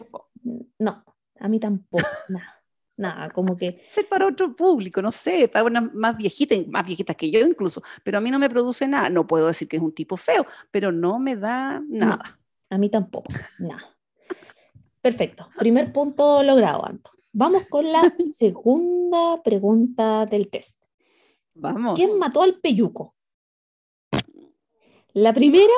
[0.79, 1.05] No,
[1.45, 2.65] a mí tampoco, nada,
[2.97, 7.15] nada, como que ser para otro público, no sé, para una más viejita, más viejitas
[7.17, 9.11] que yo incluso, pero a mí no me produce nada.
[9.11, 12.41] No puedo decir que es un tipo feo, pero no me da nada.
[12.71, 13.83] a mí tampoco, nada.
[15.03, 17.11] Perfecto, primer punto logrado, Anto.
[17.31, 20.81] Vamos con la segunda pregunta del test.
[21.53, 21.95] Vamos.
[21.95, 23.15] ¿Quién mató al peyuco?
[25.13, 25.75] La primera,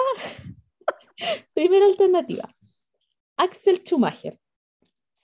[1.53, 2.55] primera alternativa,
[3.37, 4.39] Axel Schumacher.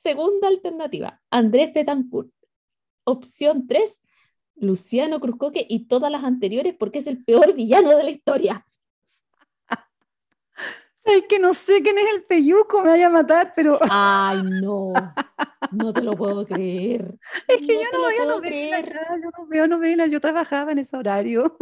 [0.03, 2.33] Segunda alternativa, Andrés Betancourt.
[3.05, 4.03] Opción 3,
[4.57, 8.67] Luciano Cruzcoque y todas las anteriores porque es el peor villano de la historia.
[11.05, 14.93] Es que no sé quién es el peyuco, me vaya a matar, pero Ay, no,
[15.73, 17.19] no te lo puedo creer.
[17.49, 18.89] es que yo no lo veo puedo novelas,
[19.21, 21.57] yo no veo novelas, yo trabajaba en ese horario.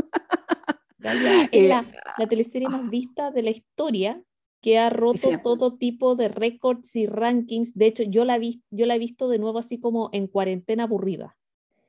[1.03, 1.22] Es
[1.53, 1.87] Eh, la,
[2.18, 4.22] la teleserie más vista de la historia
[4.61, 7.75] que ha roto todo tipo de récords y rankings.
[7.77, 10.85] De hecho, yo la, vi, yo la he visto de nuevo así como en cuarentena
[10.85, 11.37] aburrida.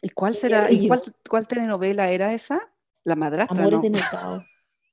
[0.01, 0.71] ¿Y cuál será?
[0.71, 2.61] ¿Y cuál, cuál telenovela era esa?
[3.03, 3.83] La madrastra, Amores ¿no?
[3.83, 4.43] de mercado.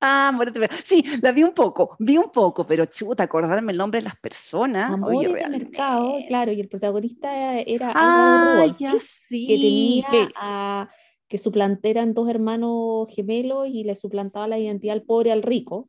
[0.01, 0.81] Ah, Amores de Mercado.
[0.85, 4.17] Sí, la vi un poco, vi un poco, pero chuta, acordarme el nombre de las
[4.17, 4.93] personas.
[4.93, 9.47] Amores Oye, de mercado, claro, y el protagonista era Ah, ya sí.
[9.49, 10.89] que tenía que- a-
[11.27, 15.89] que suplant- eran dos hermanos gemelos y le suplantaba la identidad al pobre al rico.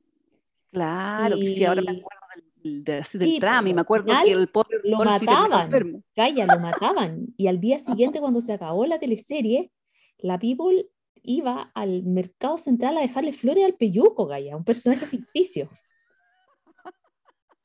[0.72, 4.48] Claro, que sí, ahora me y- acuerdo del, del Sí, y me acuerdo que el
[4.50, 6.04] pobre lo mataban.
[6.16, 7.28] Calla, lo mataban.
[7.38, 7.80] Y al día
[8.16, 9.72] siguiente, cuando se acabó la teleserie,
[10.18, 10.88] la People
[11.22, 15.70] iba al mercado central a dejarle flores al peyuco, Gaya, un personaje ficticio.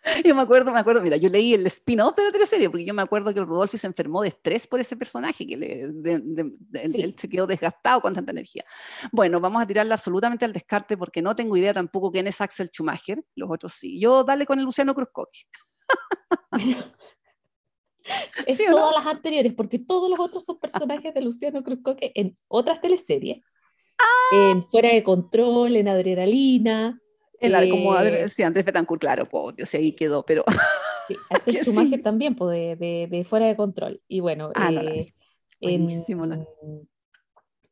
[0.24, 2.92] Yo me acuerdo, me acuerdo, mira, yo leí el spin-off de la teleserie, porque yo
[2.92, 6.18] me acuerdo que el Rodolfo se enfermó de estrés por ese personaje, que le, de-
[6.18, 7.00] de- de- Sí.
[7.00, 8.64] él se quedó desgastado con tanta energía.
[9.12, 12.68] Bueno, vamos a tirarla absolutamente al descarte, porque no tengo idea tampoco quién es Axel
[12.68, 13.98] Schumacher, los otros sí.
[13.98, 15.40] Yo dale con el Luciano Cruzcoque.
[18.46, 18.76] Es ¿Sí o no?
[18.76, 23.42] todas las anteriores, porque todos los otros son personajes de Luciano Cruzcoque en otras teleseries.
[23.98, 24.50] Ah.
[24.50, 27.00] En Fuera de Control, en Adrenalina.
[27.40, 27.94] El, eh, como
[28.28, 30.44] sí, Andrés Betancourt, claro, pues, Dios, ahí quedó, pero
[31.08, 32.02] sí, Axel Schumacher sí.
[32.02, 34.00] también, de, de- de Fuera de Control.
[34.08, 35.12] Y bueno, Ah, no eh,
[35.60, 35.86] en-
[36.28, 36.46] la-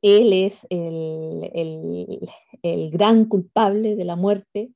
[0.03, 2.20] él es el, el-
[2.62, 4.72] el gran culpable de la muerte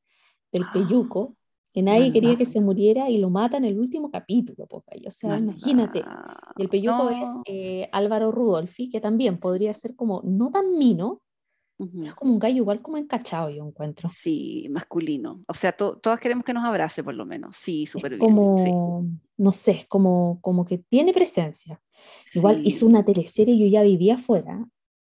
[0.53, 1.37] del peyuco,
[1.75, 4.67] que nadie quería que se muriera y lo mata en el último capítulo.
[4.87, 5.09] gallo.
[5.09, 6.03] O sea, imagínate.
[6.57, 7.43] Y el peyuco es No.
[7.47, 11.21] eh, Álvaro Rudolfi, que también podría ser como, no tan mino,
[11.79, 14.09] Es como un gallo igual como encachado, yo encuentro.
[14.09, 15.43] Sí, masculino.
[15.47, 17.55] O sea, to- todas queremos que nos abrace, por lo menos.
[17.57, 18.31] Sí, súper Es bien.
[18.31, 18.35] sí.
[18.71, 21.83] como, no sé, es como, como que tiene presencia.
[22.35, 22.69] Igual Sí.
[22.69, 24.67] hizo una teleserie, yo ya vivía afuera.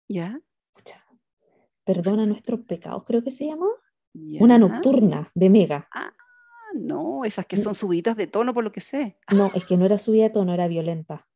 [0.08, 0.40] ¿Ya?
[0.74, 1.04] Pucha,
[1.84, 3.66] Perdona nuestros pecados, creo que se llama.
[4.14, 4.44] ¿Ya?
[4.44, 5.88] Una nocturna de Mega.
[5.94, 6.14] Ah,
[6.76, 9.18] no, esas que son subidas de tono, por lo que sé.
[9.34, 11.28] No, es que no era subida de tono, era violenta.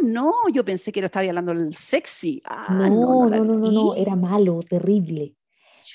[0.00, 2.42] Ah, no, yo pensé que lo estaba hablando el sexy.
[2.44, 4.00] Ah, No, no, no, no, no, no, vi.
[4.00, 5.36] era malo, terrible.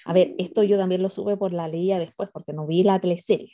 [0.06, 3.00] A ver, esto yo también lo supe por la leía después, porque no vi la
[3.00, 3.54] teleserie.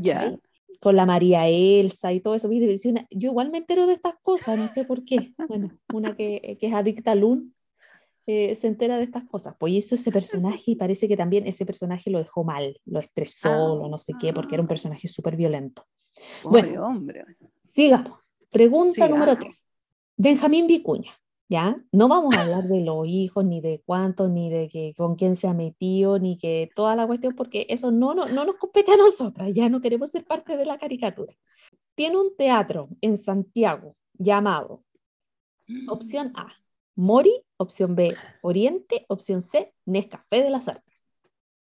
[0.00, 0.36] Ya.
[0.80, 2.50] Con la María Elsa y todo eso.
[2.50, 5.32] Yo igual me entero de estas cosas, no sé por qué.
[5.46, 7.52] Bueno, una que, que es adicta al UN
[8.26, 9.54] eh, se entera de estas cosas.
[9.58, 13.76] Pues hizo ese personaje y parece que también ese personaje lo dejó mal, lo estresó,
[13.76, 15.86] lo no sé qué, porque era un personaje súper violento.
[16.42, 16.86] Pobre bueno.
[16.86, 17.24] hombre.
[17.62, 18.32] Sigamos.
[18.50, 19.18] Pregunta Sigamos.
[19.18, 19.66] número 3.
[20.16, 21.12] Benjamín Vicuña,
[21.48, 21.76] ¿ya?
[21.90, 25.34] No vamos a hablar de los hijos, ni de cuántos, ni de que, con quién
[25.34, 28.92] se ha metido, ni que toda la cuestión, porque eso no, no, no nos compete
[28.92, 31.34] a nosotras, ya no queremos ser parte de la caricatura.
[31.94, 34.84] Tiene un teatro en Santiago llamado
[35.88, 36.48] Opción A,
[36.94, 41.04] Mori, opción B, Oriente, opción C, Nescafé de las Artes.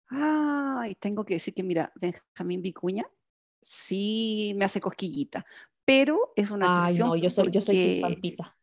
[0.09, 3.05] Ay, tengo que decir que, mira, Benjamín Vicuña
[3.61, 5.45] sí me hace cosquillita,
[5.87, 8.53] pero es una Ay, no, yo soy, yo porque- Pampita.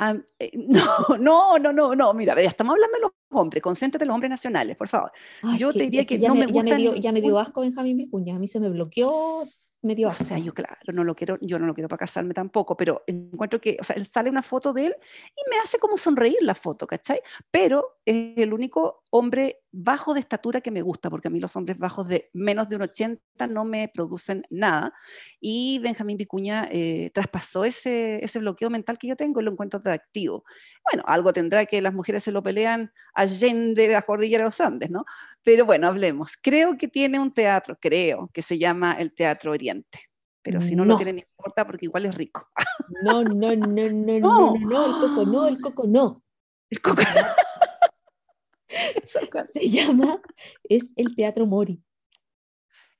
[0.00, 0.50] Ah, eh,
[1.08, 4.14] no, no, no, no, no, mira, ya estamos hablando de los hombres, concéntrate en los
[4.16, 5.12] hombres nacionales, por favor.
[5.42, 7.38] Ay, Yo te diría es que ya no me me gusta dio, ya me dio
[7.38, 9.44] asco Benjamín Vicuña, a mí se me bloqueó
[9.84, 12.34] me dio O sea, yo claro, no lo quiero, yo no lo quiero para casarme
[12.34, 14.96] tampoco, pero encuentro que, o sea, él sale una foto de él
[15.36, 17.20] y me hace como sonreír la foto, ¿cachai?
[17.50, 21.54] Pero es el único hombre bajo de estatura que me gusta, porque a mí los
[21.56, 24.92] hombres bajos de menos de un 80 no me producen nada.
[25.40, 29.80] Y Benjamín Vicuña eh, traspasó ese, ese bloqueo mental que yo tengo y lo encuentro
[29.80, 30.44] atractivo.
[30.90, 34.90] Bueno, algo tendrá que las mujeres se lo pelean allende la cordillera de los Andes,
[34.90, 35.04] ¿no?
[35.44, 36.36] Pero bueno, hablemos.
[36.40, 40.00] Creo que tiene un teatro, creo, que se llama el Teatro Oriente.
[40.42, 40.92] Pero si no, No.
[40.92, 42.48] lo tiene, no importa porque igual es rico.
[43.02, 44.58] No, no, no, no, no, No.
[44.58, 46.22] no, no, el coco no, el coco no.
[46.70, 47.02] El coco-.
[49.04, 50.20] Se llama,
[50.64, 51.80] es el Teatro Mori.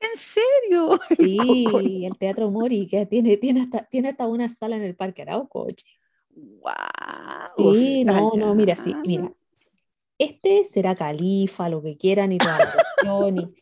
[0.00, 1.00] ¿En serio?
[1.10, 4.94] El Sí, el Teatro Mori, que tiene, tiene, hasta, tiene hasta una sala en el
[4.94, 5.76] Parque Arauco, oye.
[6.30, 7.74] Wow.
[7.74, 9.32] Sí, no, no, mira, sí, mira.
[10.18, 13.54] Este será califa, lo que quieran y toda la cuestión, y-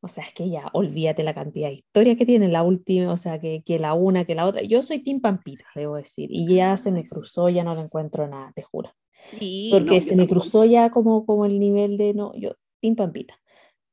[0.00, 3.16] o sea, es que ya, olvídate la cantidad de historias que tiene la última, o
[3.16, 4.62] sea, que, que la una, que la otra.
[4.62, 8.26] Yo soy Team Pampita, debo decir, y ya se me cruzó, ya no le encuentro
[8.28, 8.90] nada, te juro.
[9.22, 10.40] Sí, Porque no, se me tampoco.
[10.40, 13.34] cruzó ya como, como el nivel de, no, yo, Team Pampita.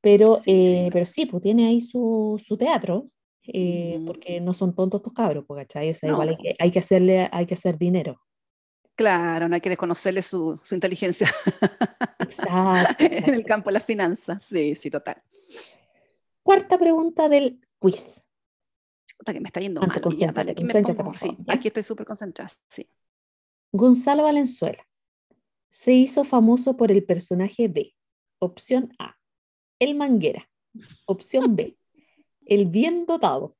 [0.00, 3.08] Pero Sí, sí, eh, me- pero sí, pues tiene ahí su, su teatro,
[3.48, 5.90] eh, porque no son tontos estos cabros, pues, ¿cachai?
[5.90, 6.42] O sea, igual hay No.
[6.42, 8.20] que, hay que hacerle, hay que hacer dinero.
[8.96, 11.30] Claro, no hay que desconocerle su, su inteligencia
[12.18, 12.94] Exacto.
[13.04, 14.42] en el campo de las finanzas.
[14.42, 15.20] Sí, sí, total.
[16.42, 18.22] Cuarta pregunta del quiz.
[19.24, 20.00] Que me está yendo mal.
[20.16, 20.64] ya, aquí
[21.48, 22.50] aquí estoy súper concentrada.
[22.68, 22.88] Sí.
[23.72, 24.86] Gonzalo Valenzuela
[25.70, 27.94] se hizo famoso por el personaje de
[28.38, 29.16] opción A,
[29.78, 30.48] el Manguera,
[31.06, 31.76] opción B,
[32.46, 33.56] el bien dotado,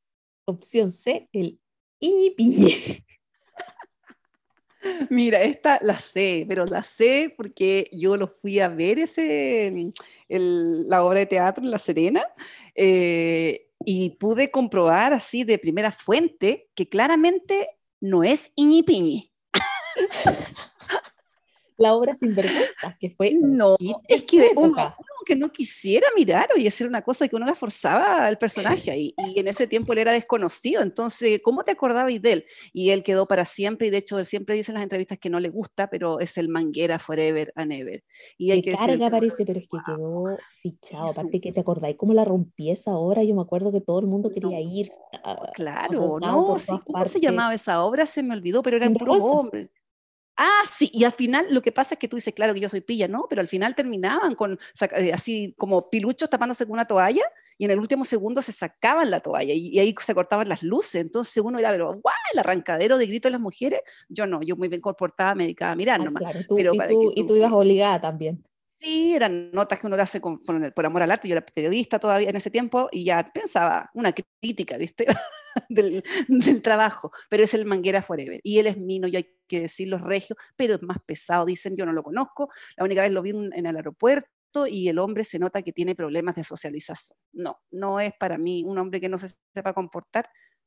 [0.46, 1.60] opción C, el
[2.00, 2.72] Iñi Piñi.
[5.10, 9.90] Mira, esta la sé, pero la sé porque yo lo fui a ver ese,
[10.28, 12.24] la obra de teatro La Serena
[12.74, 17.70] eh, y pude comprobar así de primera fuente que claramente
[18.00, 19.32] no es Iñi Piñi.
[21.78, 23.76] La obra Sin Vergüenza, que fue No,
[24.08, 24.94] es que uno, uno
[25.26, 29.14] que no quisiera mirar, oye, era una cosa que uno la forzaba al personaje ahí,
[29.16, 32.46] y en ese tiempo él era desconocido, entonces, ¿cómo te acordabas de él?
[32.72, 35.28] Y él quedó para siempre, y de hecho él siempre dice en las entrevistas que
[35.28, 38.04] no le gusta, pero es el manguera forever and ever.
[38.38, 41.10] Y hay que decir, carga el- parece, pero es que quedó fichado.
[41.10, 44.06] Aparte que te acordáis cómo la rompí esa obra, yo me acuerdo que todo el
[44.06, 44.90] mundo quería No, ir.
[45.24, 47.22] a- Claro, abordado no, sí, ¿cómo se partes.
[47.22, 48.06] llamaba esa obra?
[48.06, 49.70] Se me olvidó, pero eran puros hombres.
[50.36, 52.68] Ah, sí, y al final lo que pasa es que tú dices, claro que yo
[52.68, 53.26] soy pilla, ¿no?
[53.28, 54.58] Pero al final terminaban con
[54.96, 57.22] eh, así como piluchos tapándose con una toalla
[57.56, 60.62] y en el último segundo se sacaban la toalla y, y ahí se cortaban las
[60.62, 60.96] luces.
[60.96, 63.80] Entonces uno era, pero guau, el arrancadero de gritos de las mujeres.
[64.10, 66.20] Yo no, yo muy bien comportada me dedicaba a mirar nomás.
[66.20, 68.44] claro, tú- pero y, para tú, que y tú- tú ibas obligada también.
[68.80, 71.28] Sí, eran notas que uno hace con- por, por amor al arte.
[71.28, 75.06] Yo era periodista todavía en ese tiempo y ya pensaba una crítica, ¿viste?
[75.70, 77.10] del, del trabajo.
[77.30, 78.38] Pero es el Manguera Forever.
[78.42, 81.74] Y él es mino, yo hay que decirlo, es regio, pero es más pesado, dicen.
[81.76, 82.50] Yo no lo conozco.
[82.76, 84.28] La única vez lo vi en, en el aeropuerto
[84.68, 87.18] y el hombre se nota que tiene problemas de socialización.
[87.32, 90.26] No, no es para mí un hombre que no se sepa comportar,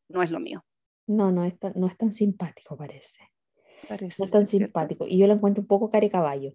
[0.09, 0.63] no es lo mío.
[1.07, 3.17] No, no es tan, no es tan simpático, parece.
[3.87, 4.65] Parece No es tan ser, ¿cierto?
[4.67, 5.05] simpático.
[5.07, 6.53] Y yo lo encuentro un poco carecaballo.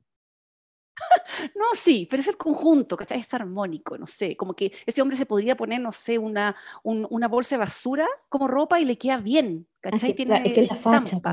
[1.55, 3.21] No, sí, pero es el conjunto, ¿cachai?
[3.21, 7.07] Es armónico, no sé, como que ese hombre se podría poner, no sé, una, un-
[7.11, 10.15] una bolsa de basura como ropa y le queda bien, Ah, es ¿cachai?
[10.15, 11.21] que, claro, es que es la facha.
[11.21, 11.31] po.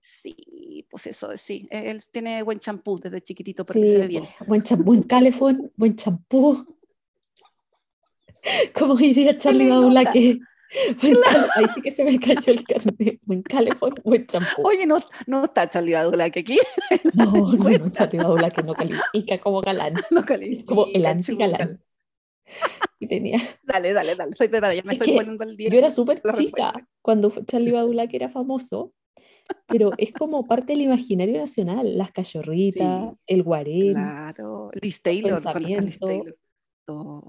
[0.00, 4.24] Sí, pues eso, sí, él tiene buen champú desde chiquitito porque se ve bien.
[4.38, 6.66] po, buen, cham- buen calefón, buen champú.
[8.74, 10.12] Como diría Charlie le nota.
[11.00, 13.20] Cal- Ahí sí que se me cayó el carnet.
[13.24, 14.62] Buen calefón, buen champú.
[14.64, 15.94] Oye, no, no está Charlie
[16.32, 16.58] que aquí
[17.14, 18.06] No, no, no, cuenta.
[18.06, 19.94] Charlie Baulaque no califica como galán.
[20.10, 21.82] no Es como el califica, anti-galán.
[22.98, 25.70] Y tenía, Dale, dale, dale, estoy preparada, ya me Es estoy que poniendo al día.
[25.70, 26.32] yo era súper chica
[26.72, 26.88] respuesta.
[27.00, 28.92] cuando Charlie Baulaque era famoso,
[29.66, 31.98] pero es como parte del imaginario nacional.
[31.98, 33.92] Las cachorritas, Sí, el guarén.
[33.94, 35.98] Claro, Liz Taylor, está Liz.
[35.98, 36.36] Taylor.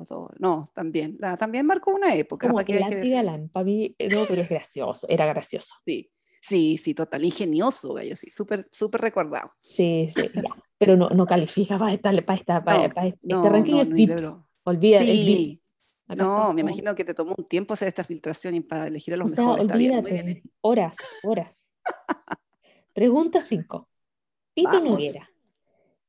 [0.08, 0.30] Todo.
[0.40, 2.48] No, también, la, también marcó una época.
[2.48, 3.50] como ¿para qué el que anti-galán.
[3.50, 5.76] Para mí, eh, no, pero es gracioso, era gracioso.
[5.86, 6.10] Sí,
[6.42, 9.52] sí, sí, total, ingenioso, gallo, sí, súper, súper recordado.
[9.62, 10.50] Sí, sí, ya.
[10.78, 13.72] Pero no, no califica para esta, para esta, para, No, para este, no, este ranking
[13.74, 14.32] no, es ni de.
[14.66, 15.64] Olvida, Sí, VIPs.
[16.08, 18.88] Acá No, me como- imagino que te tomó un tiempo hacer esta filtración y para
[18.88, 19.68] elegir a O los sea, mejores.
[19.78, 20.20] Bien, bien.
[20.26, 21.64] olvídate, horas, horas.
[22.94, 23.90] Pregunta 5.
[24.54, 24.92] Tito Vamos.
[24.92, 25.30] Noguera.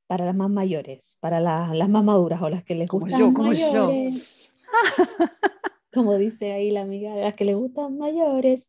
[0.06, 3.20] Para las más mayores, para la- las más maduras o las que les Como gustan
[3.20, 3.86] yo, como yo.
[3.86, 4.54] mayores.
[5.92, 8.68] Como dice ahí la amiga, las que les gustan mayores.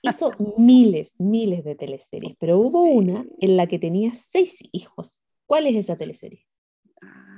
[0.00, 5.22] Hizo miles, miles de teleseries, pero hubo una en la que tenía seis hijos.
[5.46, 6.46] ¿Cuál es esa teleserie?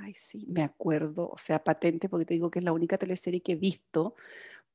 [0.01, 3.41] Ay, sí, me acuerdo, o sea, patente, porque te digo que es la única teleserie
[3.41, 4.15] que he visto,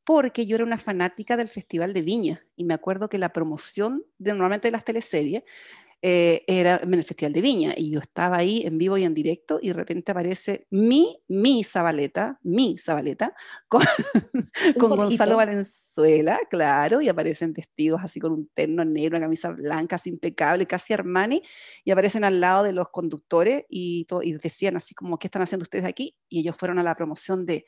[0.04, 4.04] porque yo era una fanática del Festival de Viña y me acuerdo que la promoción
[4.18, 5.44] de normalmente de las teleseries
[6.04, 9.14] eh, era en el Festival de Viña y yo estaba ahí en vivo y en
[9.14, 13.32] directo y de repente aparece mi, mi Zabaleta, mi Zabaleta,
[13.68, 13.82] con,
[14.80, 19.94] con Gonzalo Valenzuela, claro, y aparecen vestidos así con un terno negro, una camisa blanca,
[19.94, 21.40] así impecable, casi Armani,
[21.84, 25.42] y aparecen al lado de los conductores y, todo, y decían así como, ¿qué están
[25.42, 26.16] haciendo ustedes aquí?
[26.28, 27.64] Y ellos fueron a la promoción de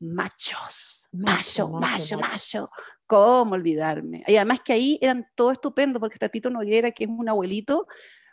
[0.00, 2.70] machos, macho, macho, macho,
[3.10, 4.22] ¿Cómo olvidarme?
[4.28, 7.88] Y además que ahí eran todo estupendo, porque está Tito Noguera, que es un abuelito,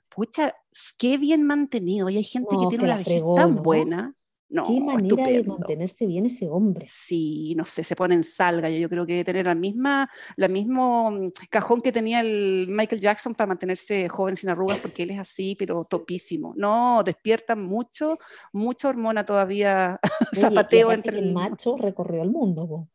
[0.07, 0.53] pucha,
[0.99, 2.07] qué bien mantenido.
[2.11, 4.13] Y hay gente que tiene una vejez tan buena.
[4.49, 6.87] No, Qué manera de mantenerse bien ese hombre.
[6.87, 8.69] Sí, no sé, se pone en salga.
[8.69, 12.67] Yo, yo creo que debe tener la misma, la mismo mm, cajón que tenía el
[12.69, 16.53] Michael Jackson para mantenerse joven sin arrugas, porque él es así, pero topísimo.
[16.55, 18.19] No, despierta mucho,
[18.53, 19.99] mucha hormona todavía,
[20.35, 22.67] zapateo entre el macho recorrió el mundo.
[22.67, 22.87] vos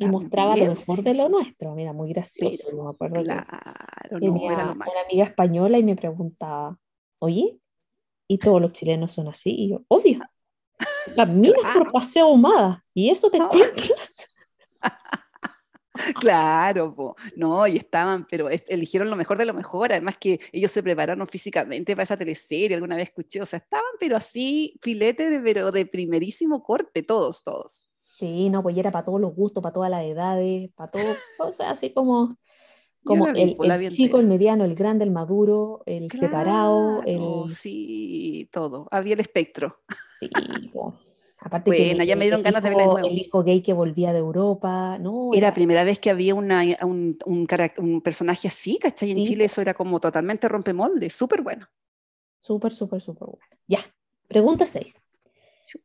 [0.00, 1.74] y mostraba lo mejor de lo nuestro.
[1.74, 2.68] Mira, muy gracioso.
[2.72, 4.72] me acuerdo claro, tenía una
[5.06, 6.78] amiga española y me preguntaba,
[7.18, 7.58] oye,
[8.26, 9.50] ¿y todos los chilenos son así?
[9.50, 10.20] Y yo, obvio.
[11.16, 12.84] Las miras por paseo ahumada.
[12.94, 14.28] Y eso te encuentras.
[16.18, 20.82] Claro, no, y estaban, pero eligieron lo mejor de lo mejor, además que ellos se
[20.82, 25.40] prepararon físicamente para esa teleserie, alguna vez escuché, o sea, estaban, pero así, filete de,
[25.40, 27.89] pero de primerísimo corte, todos, todos.
[28.20, 31.50] Sí, no, pues era para todos los gustos, para todas las edades, para todo, o
[31.50, 32.36] sea, así como,
[33.04, 33.56] como el,
[33.88, 37.48] chico, el mediano, el grande, el maduro, el separado, el...
[37.48, 39.80] Sí, todo, había el espectro.
[40.18, 40.28] Sí,
[41.38, 44.98] aparte bueno, ya me dieron ganas de ver El hijo gay que volvía de Europa,
[44.98, 45.30] ¿no?
[45.32, 47.48] Era la primera vez que había una, un, un,
[47.78, 49.12] un, personaje así, ¿cachai?
[49.12, 51.66] En Chile eso era como totalmente rompemolde, súper bueno.
[52.38, 53.46] Súper, súper, súper bueno.
[53.66, 53.78] Ya,
[54.28, 54.94] pregunta 6.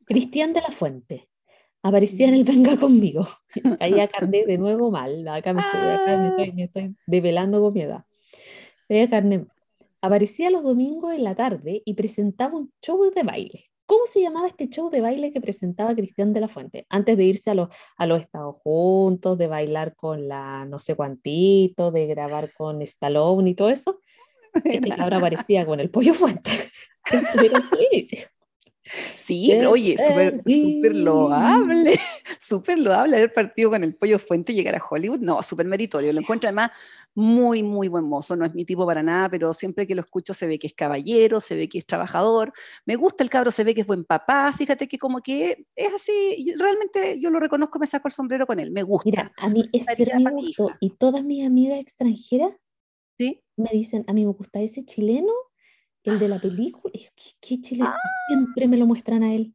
[0.04, 1.30] Cristian de la Fuente
[1.86, 3.26] aparecía en el Venga conmigo.
[3.78, 5.26] Caía carne de nuevo mal.
[5.28, 8.04] Acá me, estoy, me estoy develando con mi edad.
[9.10, 9.46] Carne.
[10.00, 13.70] Aparecía los domingos en la tarde y presentaba un show de baile.
[13.86, 16.86] ¿Cómo se llamaba este show de baile que presentaba Cristian de la Fuente?
[16.88, 20.96] Antes de irse a los, a los Estados Juntos, de bailar con la no sé
[20.96, 24.00] cuantito, de grabar con Stallone y todo eso.
[24.64, 26.50] Este ahora aparecía con el pollo fuente.
[27.12, 27.62] Eso era
[29.14, 31.98] Sí, oye, súper loable,
[32.40, 35.20] súper loable haber partido con el pollo fuente y llegar a Hollywood.
[35.20, 36.12] No, súper meritorio.
[36.12, 36.70] Lo encuentro además
[37.14, 38.36] muy, muy buen mozo.
[38.36, 40.74] No es mi tipo para nada, pero siempre que lo escucho se ve que es
[40.74, 42.52] caballero, se ve que es trabajador.
[42.84, 44.52] Me gusta el cabro, se ve que es buen papá.
[44.52, 48.60] Fíjate que como que es así, realmente yo lo reconozco, me saco el sombrero con
[48.60, 48.70] él.
[48.70, 49.08] Me gusta.
[49.08, 52.52] Mira, a mí es mi gusto y todas mis amigas extranjeras
[53.18, 53.42] ¿Sí?
[53.56, 55.32] me dicen, a mí me gusta ese chileno
[56.06, 56.92] el de la película,
[57.40, 57.90] ¿qué, chileno?
[57.90, 57.98] Ah.
[58.28, 59.54] Siempre me lo muestran a él.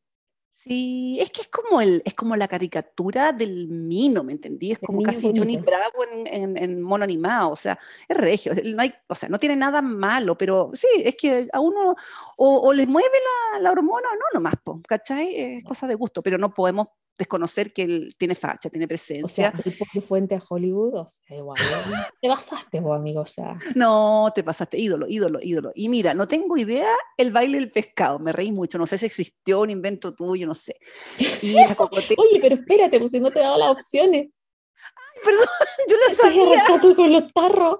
[0.63, 4.71] Sí, es que es como, el, es como la caricatura del Mino, ¿me entendí?
[4.71, 8.93] Es como casi Johnny Bravo en, en, mono animado, o sea, es regio, no hay,
[9.07, 11.95] o sea, no tiene nada malo, pero sí, es que a uno
[12.37, 13.09] o, o le mueve
[13.53, 14.53] la, la hormona o no, nomás,
[14.87, 15.35] ¿cachai?
[15.35, 16.89] Es cosa de gusto, pero no podemos
[17.21, 19.53] desconocer que él tiene facha, tiene presencia.
[19.55, 21.57] O sea, de fuente a Hollywood, o sea, igual,
[22.21, 23.59] te pasaste vos, amigo, sea.
[23.75, 25.71] No, te pasaste, ídolo, ídolo, ídolo.
[25.75, 29.05] Y mira, no tengo idea el baile del pescado, me reí mucho, no sé si
[29.05, 30.77] existió un invento tuyo, no sé.
[32.17, 34.29] Oye, pero espérate, pues si no te he dado las opciones.
[34.29, 35.45] Ay, perdón,
[35.89, 36.81] yo lo sabía.
[36.81, 37.79] tú con los tarros.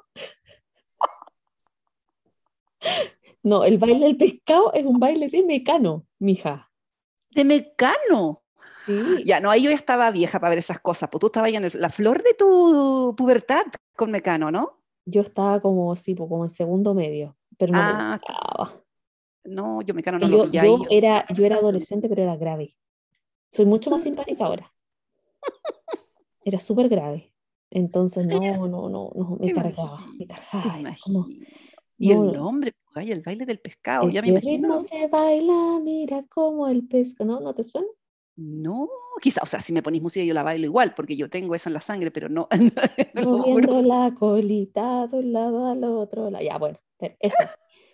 [3.44, 6.72] No, el baile del pescado es un baile de mecano, mija.
[7.32, 8.41] ¿De mecano?
[9.26, 11.70] Ya, no, ahí yo ya estaba vieja para ver esas cosas, pues tú estabas en
[11.74, 13.64] la flor de tu pubertad
[13.96, 14.82] con Mecano, ¿no?
[15.06, 18.20] Yo estaba como, sí, como en segundo medio, pero no ah,
[19.44, 22.76] No, yo Mecano no yo, lo yo, era, yo era adolescente, pero era grave.
[23.50, 24.74] Soy mucho más simpática ahora.
[26.44, 27.32] Era súper grave.
[27.70, 30.96] Entonces, no, no, no, no me cargaba, me cargaba.
[31.98, 34.68] y el nombre, el baile del pescado, ya me imagino.
[34.68, 37.40] no se baila, mira como el pescado, ¿no?
[37.40, 37.88] ¿No te suena?
[38.36, 38.90] No,
[39.22, 41.70] quizá, o sea, si me ponís música yo la bailo igual, porque yo tengo eso
[41.70, 42.48] en la sangre, pero no.
[43.24, 46.30] Moviendo la colita de un lado al otro.
[46.40, 46.80] Ya, bueno,
[47.20, 47.44] eso.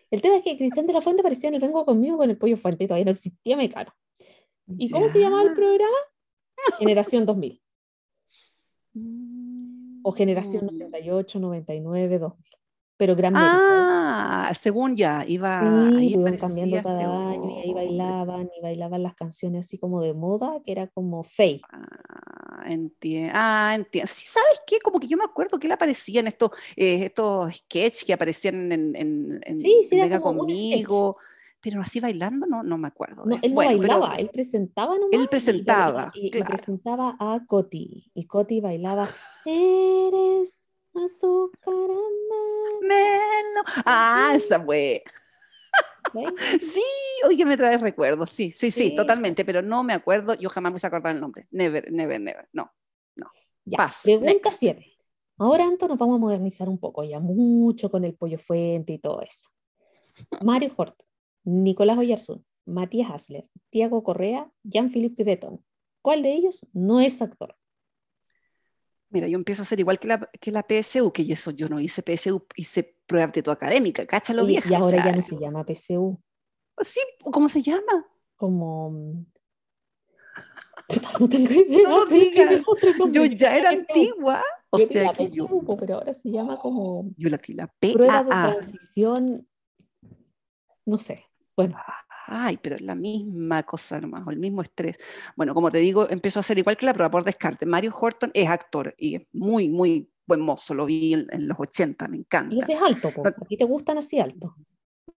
[0.10, 2.38] El tema es que Cristian de la Fuente aparecía en el Vengo conmigo con el
[2.38, 3.94] pollo fuerte y todavía no existía Mecano.
[4.78, 5.98] ¿Y cómo se llamaba el programa?
[6.80, 7.62] Generación 2000.
[10.04, 12.48] O Generación 98, 99, 2000
[12.98, 13.87] pero gran Ah,
[14.54, 15.62] según ya, iba,
[16.00, 20.02] sí, iban cambiando cada este año y ahí bailaban y bailaban las canciones así como
[20.02, 21.62] de moda, que era como fake.
[21.72, 23.32] Ah, entiendo.
[23.36, 24.12] Ah, entiendo.
[24.14, 24.80] Sí, ¿sabes qué?
[24.80, 28.72] Como que yo me acuerdo que él aparecía en estos, eh, estos sketches que aparecían
[28.72, 31.18] en, en, en sí, sí, Venga conmigo.
[31.62, 33.26] pero así bailando no, no me acuerdo.
[33.26, 35.10] No, él no bueno, pero- bailaba, él presentaba nomás.
[35.14, 36.50] Él y- y- presentaba, Y, y claro.
[36.50, 38.12] presentaba a Coti.
[38.14, 39.10] Y Coti bailaba,
[39.46, 40.57] eres
[41.00, 43.64] azúcar amargo", Melo.
[43.86, 44.60] Ah, esa.
[44.60, 45.04] ¿cachai?
[46.60, 46.82] Sí,
[47.28, 48.30] oye, me trae recuerdos.
[48.30, 48.96] Sí, sí, sí, Sí.
[48.96, 50.34] totalmente, pero no me acuerdo.
[50.36, 51.48] Yo jamás me voy a acordar el nombre.
[51.52, 52.48] Never, never, never.
[52.54, 52.72] No.
[53.70, 54.60] Ya, Paso, pregunta next.
[54.60, 54.94] 7.
[55.38, 58.98] Ahora, Anto, nos vamos a modernizar un poco, ya mucho con el pollo fuente y
[58.98, 59.50] todo eso.
[60.42, 61.04] Mario Hort,
[61.44, 65.62] Nicolás Oyarzún, Matías Hasler, Tiago Correa, Jean-Philippe Greton.
[66.02, 67.58] ¿Cuál de ellos no es actor?
[69.10, 71.80] Mira, yo empiezo a ser igual que la, que la PSU, que eso yo no
[71.80, 74.70] hice PSU, hice prueba de aptitud académica, cáchalo vieja.
[74.70, 76.20] y o ahora sea, ya no se llama PCU,
[76.82, 77.00] Sí,
[77.32, 78.06] ¿cómo se llama?
[78.36, 79.26] como...
[81.20, 81.90] No tengo idea.
[81.90, 82.62] No digas.
[83.12, 83.80] Yo ya era PSU.
[83.80, 84.44] antigua.
[84.70, 88.24] O Yo sea la que PSU, pero ahora se llama como yo la, la prueba
[88.24, 89.48] de transición,
[90.86, 91.16] no sé.
[91.56, 91.78] Bueno,
[92.30, 94.98] Ay, pero es la misma cosa nomás, o el mismo estrés.
[95.38, 97.66] Bueno, como te digo, empezó a ser igual que la prueba por descarte.
[97.66, 100.74] Mario Horton es actor y es muy, muy buen mozo.
[100.74, 102.54] Lo vi en, en los 80, me encanta.
[102.54, 103.26] y ese es alto, po.
[103.26, 104.52] ¿A ti te gustan así altos?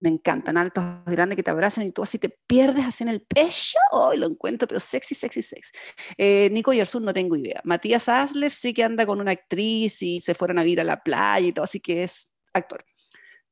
[0.01, 3.23] Me encantan, altos, grandes, que te abrazan y tú así te pierdes así en el
[3.23, 3.79] pecho.
[3.91, 5.73] Hoy lo encuentro, pero sexy, sexy, sexy.
[6.19, 7.63] Eh, Nico Yersun no tengo idea.
[7.65, 11.03] Matías Asler sí que anda con una actriz y se fueron a vivir a la
[11.03, 12.85] playa y todo, así que es actor.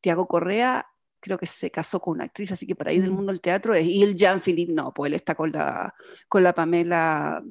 [0.02, 0.86] Tiago Correa
[1.20, 3.74] creo que se casó con una actriz, así que para ir del mundo del teatro
[3.74, 3.86] es.
[3.88, 5.92] El Jean-Philippe no, pues él está con la,
[6.28, 7.42] con la Pamela.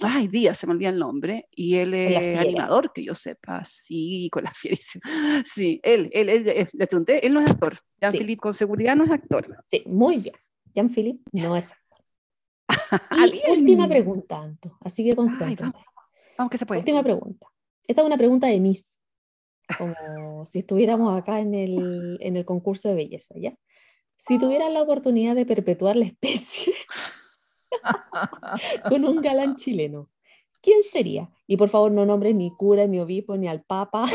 [0.00, 1.48] Ay, Díaz, se me olvida el nombre.
[1.50, 3.64] Y él es animador, que yo sepa.
[3.64, 5.02] Sí, con la fierísima.
[5.44, 7.74] Sí, él, él, él, él- le pregunté, él no es actor.
[8.00, 9.64] Jean-Philippe con seguridad no es actor.
[9.70, 10.34] Sí, muy bien.
[10.74, 11.88] Jean-Philippe no es actor.
[13.32, 14.76] Y última pregunta, Anto.
[14.82, 15.62] Así que concéntrate.
[15.62, 15.82] vamos,
[16.36, 16.80] vamos que se puede.
[16.80, 17.46] Última pregunta.
[17.86, 18.97] Esta es una pregunta de Miss.
[19.76, 23.54] Como si estuviéramos acá en el, en el concurso de belleza, ¿ya?
[24.16, 26.72] Si tuvieras la oportunidad de perpetuar la especie
[28.88, 30.08] con un galán chileno,
[30.60, 31.30] ¿quién sería?
[31.46, 34.06] Y por favor, no nombres ni cura, ni obispo, ni al papa,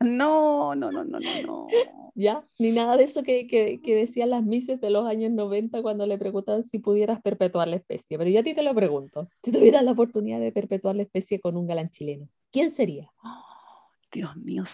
[0.00, 1.66] No, no, no, no, no, no.
[2.14, 2.44] ¿ya?
[2.58, 6.06] Ni nada de eso que, que, que decían las mises de los años 90 cuando
[6.06, 8.18] le preguntaban si pudieras perpetuar la especie.
[8.18, 9.28] Pero yo a ti te lo pregunto.
[9.42, 13.10] Si tuvieras la oportunidad de perpetuar la especie con un galán chileno, ¿quién sería?
[14.10, 14.64] Dios mío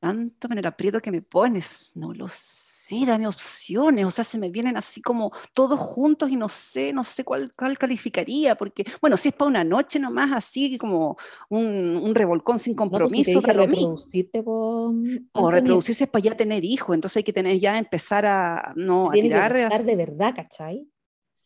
[0.00, 1.92] santo, en el aprieto que me pones.
[1.94, 4.04] No lo sé, dame opciones.
[4.04, 7.52] O sea, se me vienen así como todos juntos y no sé, no sé cuál,
[7.54, 8.54] cuál calificaría.
[8.56, 11.16] Porque, bueno, si es para una noche nomás, así como
[11.48, 16.36] un, un revolcón sin No, pues si compromiso, reproducirte, pues, O reproducirse es para ya
[16.36, 19.52] tener hijos, entonces hay que tener ya empezar a, no, a que tirar.
[19.52, 20.86] de verdad, ¿cachai?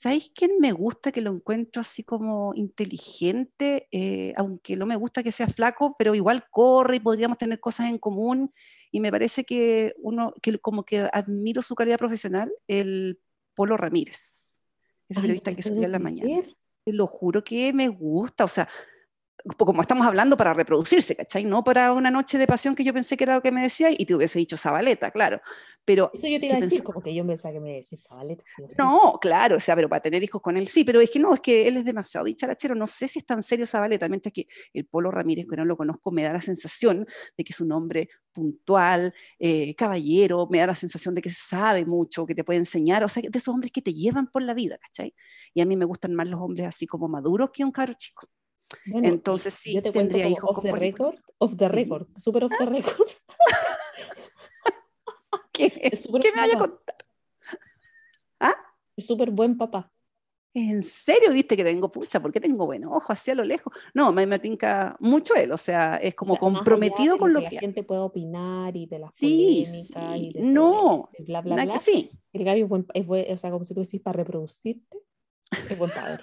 [0.07, 3.89] ¿Sabéis quién me gusta que lo encuentro así como inteligente?
[3.91, 7.89] Eh, aunque no me gusta que sea flaco, pero igual corre y podríamos tener cosas
[7.89, 8.55] en común.
[8.93, 13.19] Y me parece que uno, que como que admiro su calidad profesional, el
[13.57, 14.45] Polo Ramírez,
[15.09, 16.43] ese Ay, periodista que salía en la mañana.
[16.85, 18.69] Te lo juro que me gusta, o sea,
[19.57, 21.45] como estamos hablando para reproducirse, ¿cachai?
[21.45, 23.89] No para una noche de pasión que yo pensé que era lo que me decía
[23.91, 25.41] y te hubiese dicho Zabaleta, claro.
[25.85, 27.69] Pero Eso yo te si iba a decir, pensamos- como que yo pensaba que me
[27.69, 28.43] iba a decir Zabaleta.
[28.57, 28.65] sí.
[28.79, 31.33] no, claro, o sea, pero para tener hijos con él sí, pero es que no,
[31.35, 34.47] es que él es demasiado dicharachero, no sé si es tan serio Zabaleta, mientras que
[34.75, 37.07] el Polo Ramírez, que no lo conozco, me da la sensación
[37.39, 41.85] de que es un hombre puntual, eh, caballero, me da la sensación de que sabe
[41.87, 44.55] mucho, que te puede enseñar, o sea, de esos hombres que te llevan por la
[44.55, 45.15] vida, ¿cachai?
[45.55, 48.29] Y a mí me gustan más los hombres así como maduros que un caro chico.
[48.87, 52.53] Bueno, Entonces sí, yo te tendría hijos off the record, off the record, super off
[52.59, 53.09] the record.
[55.53, 56.97] ¿Qué, súper ¿Qué me vaya a contar?
[58.97, 59.93] Es súper buen papá.
[60.55, 62.19] ¿En serio viste que tengo pucha?
[62.23, 63.75] ¿Por qué tengo buen ojo hacia lo lejos?
[63.93, 67.41] No, me, me tinca mucho él, o sea, es como O sea, comprometido con lo
[67.41, 70.63] que que la gente puede opinar y de las Sí, polémicas sí, y de no,
[70.63, 71.79] todo eso y bla, bla, bla.
[71.79, 74.97] sí, El Gaby es buen, es buen- o sea, como si tú decís para reproducirte,
[75.69, 76.23] es buen padre.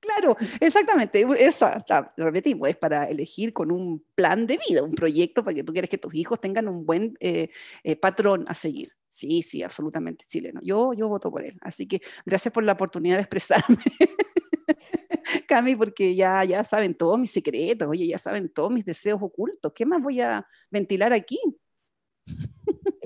[0.00, 1.26] Claro, exactamente.
[1.38, 1.84] Esa,
[2.16, 5.72] lo repetimos, es para elegir con un plan de vida, un proyecto para que tú
[5.72, 7.50] quieres que tus hijos tengan un buen eh,
[7.82, 8.92] eh, patrón a seguir.
[9.08, 10.60] Sí, sí, absolutamente chileno.
[10.62, 11.56] Yo, yo voto por él.
[11.60, 13.76] Así que gracias por la oportunidad de expresarme.
[15.48, 19.72] Cami, porque ya, ya saben todos mis secretos, oye, ya saben todos mis deseos ocultos.
[19.74, 21.40] ¿Qué más voy a ventilar aquí?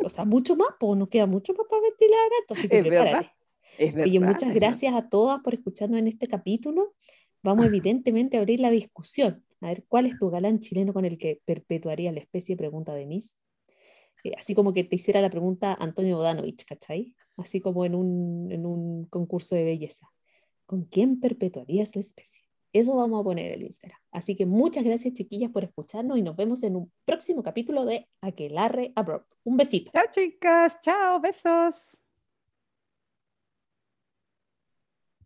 [0.05, 3.33] O sea, mucho más, pues nos queda mucho más para ventilar que Es verdad.
[3.79, 4.09] Es verdad.
[4.09, 4.61] Oye, muchas es verdad.
[4.61, 6.95] gracias a todas por escucharnos en este capítulo.
[7.43, 9.45] Vamos evidentemente a abrir la discusión.
[9.61, 12.57] A ver, ¿cuál es tu galán chileno con el que perpetuaría la especie?
[12.57, 13.39] Pregunta de Miss.
[14.25, 17.15] Eh, así como que te hiciera la pregunta Antonio Bodanovich, ¿cachai?
[17.37, 20.09] Así como en un, en un concurso de belleza.
[20.67, 22.43] ¿Con quién perpetuarías la especie?
[22.73, 24.01] Eso vamos a poner en el Instagram.
[24.11, 28.09] Así que muchas gracias, chiquillas, por escucharnos y nos vemos en un próximo capítulo de
[28.23, 29.25] Aquelarre Abroad.
[29.45, 29.91] Un besito.
[29.93, 30.81] Chao, chicas.
[30.81, 32.03] Chao, besos.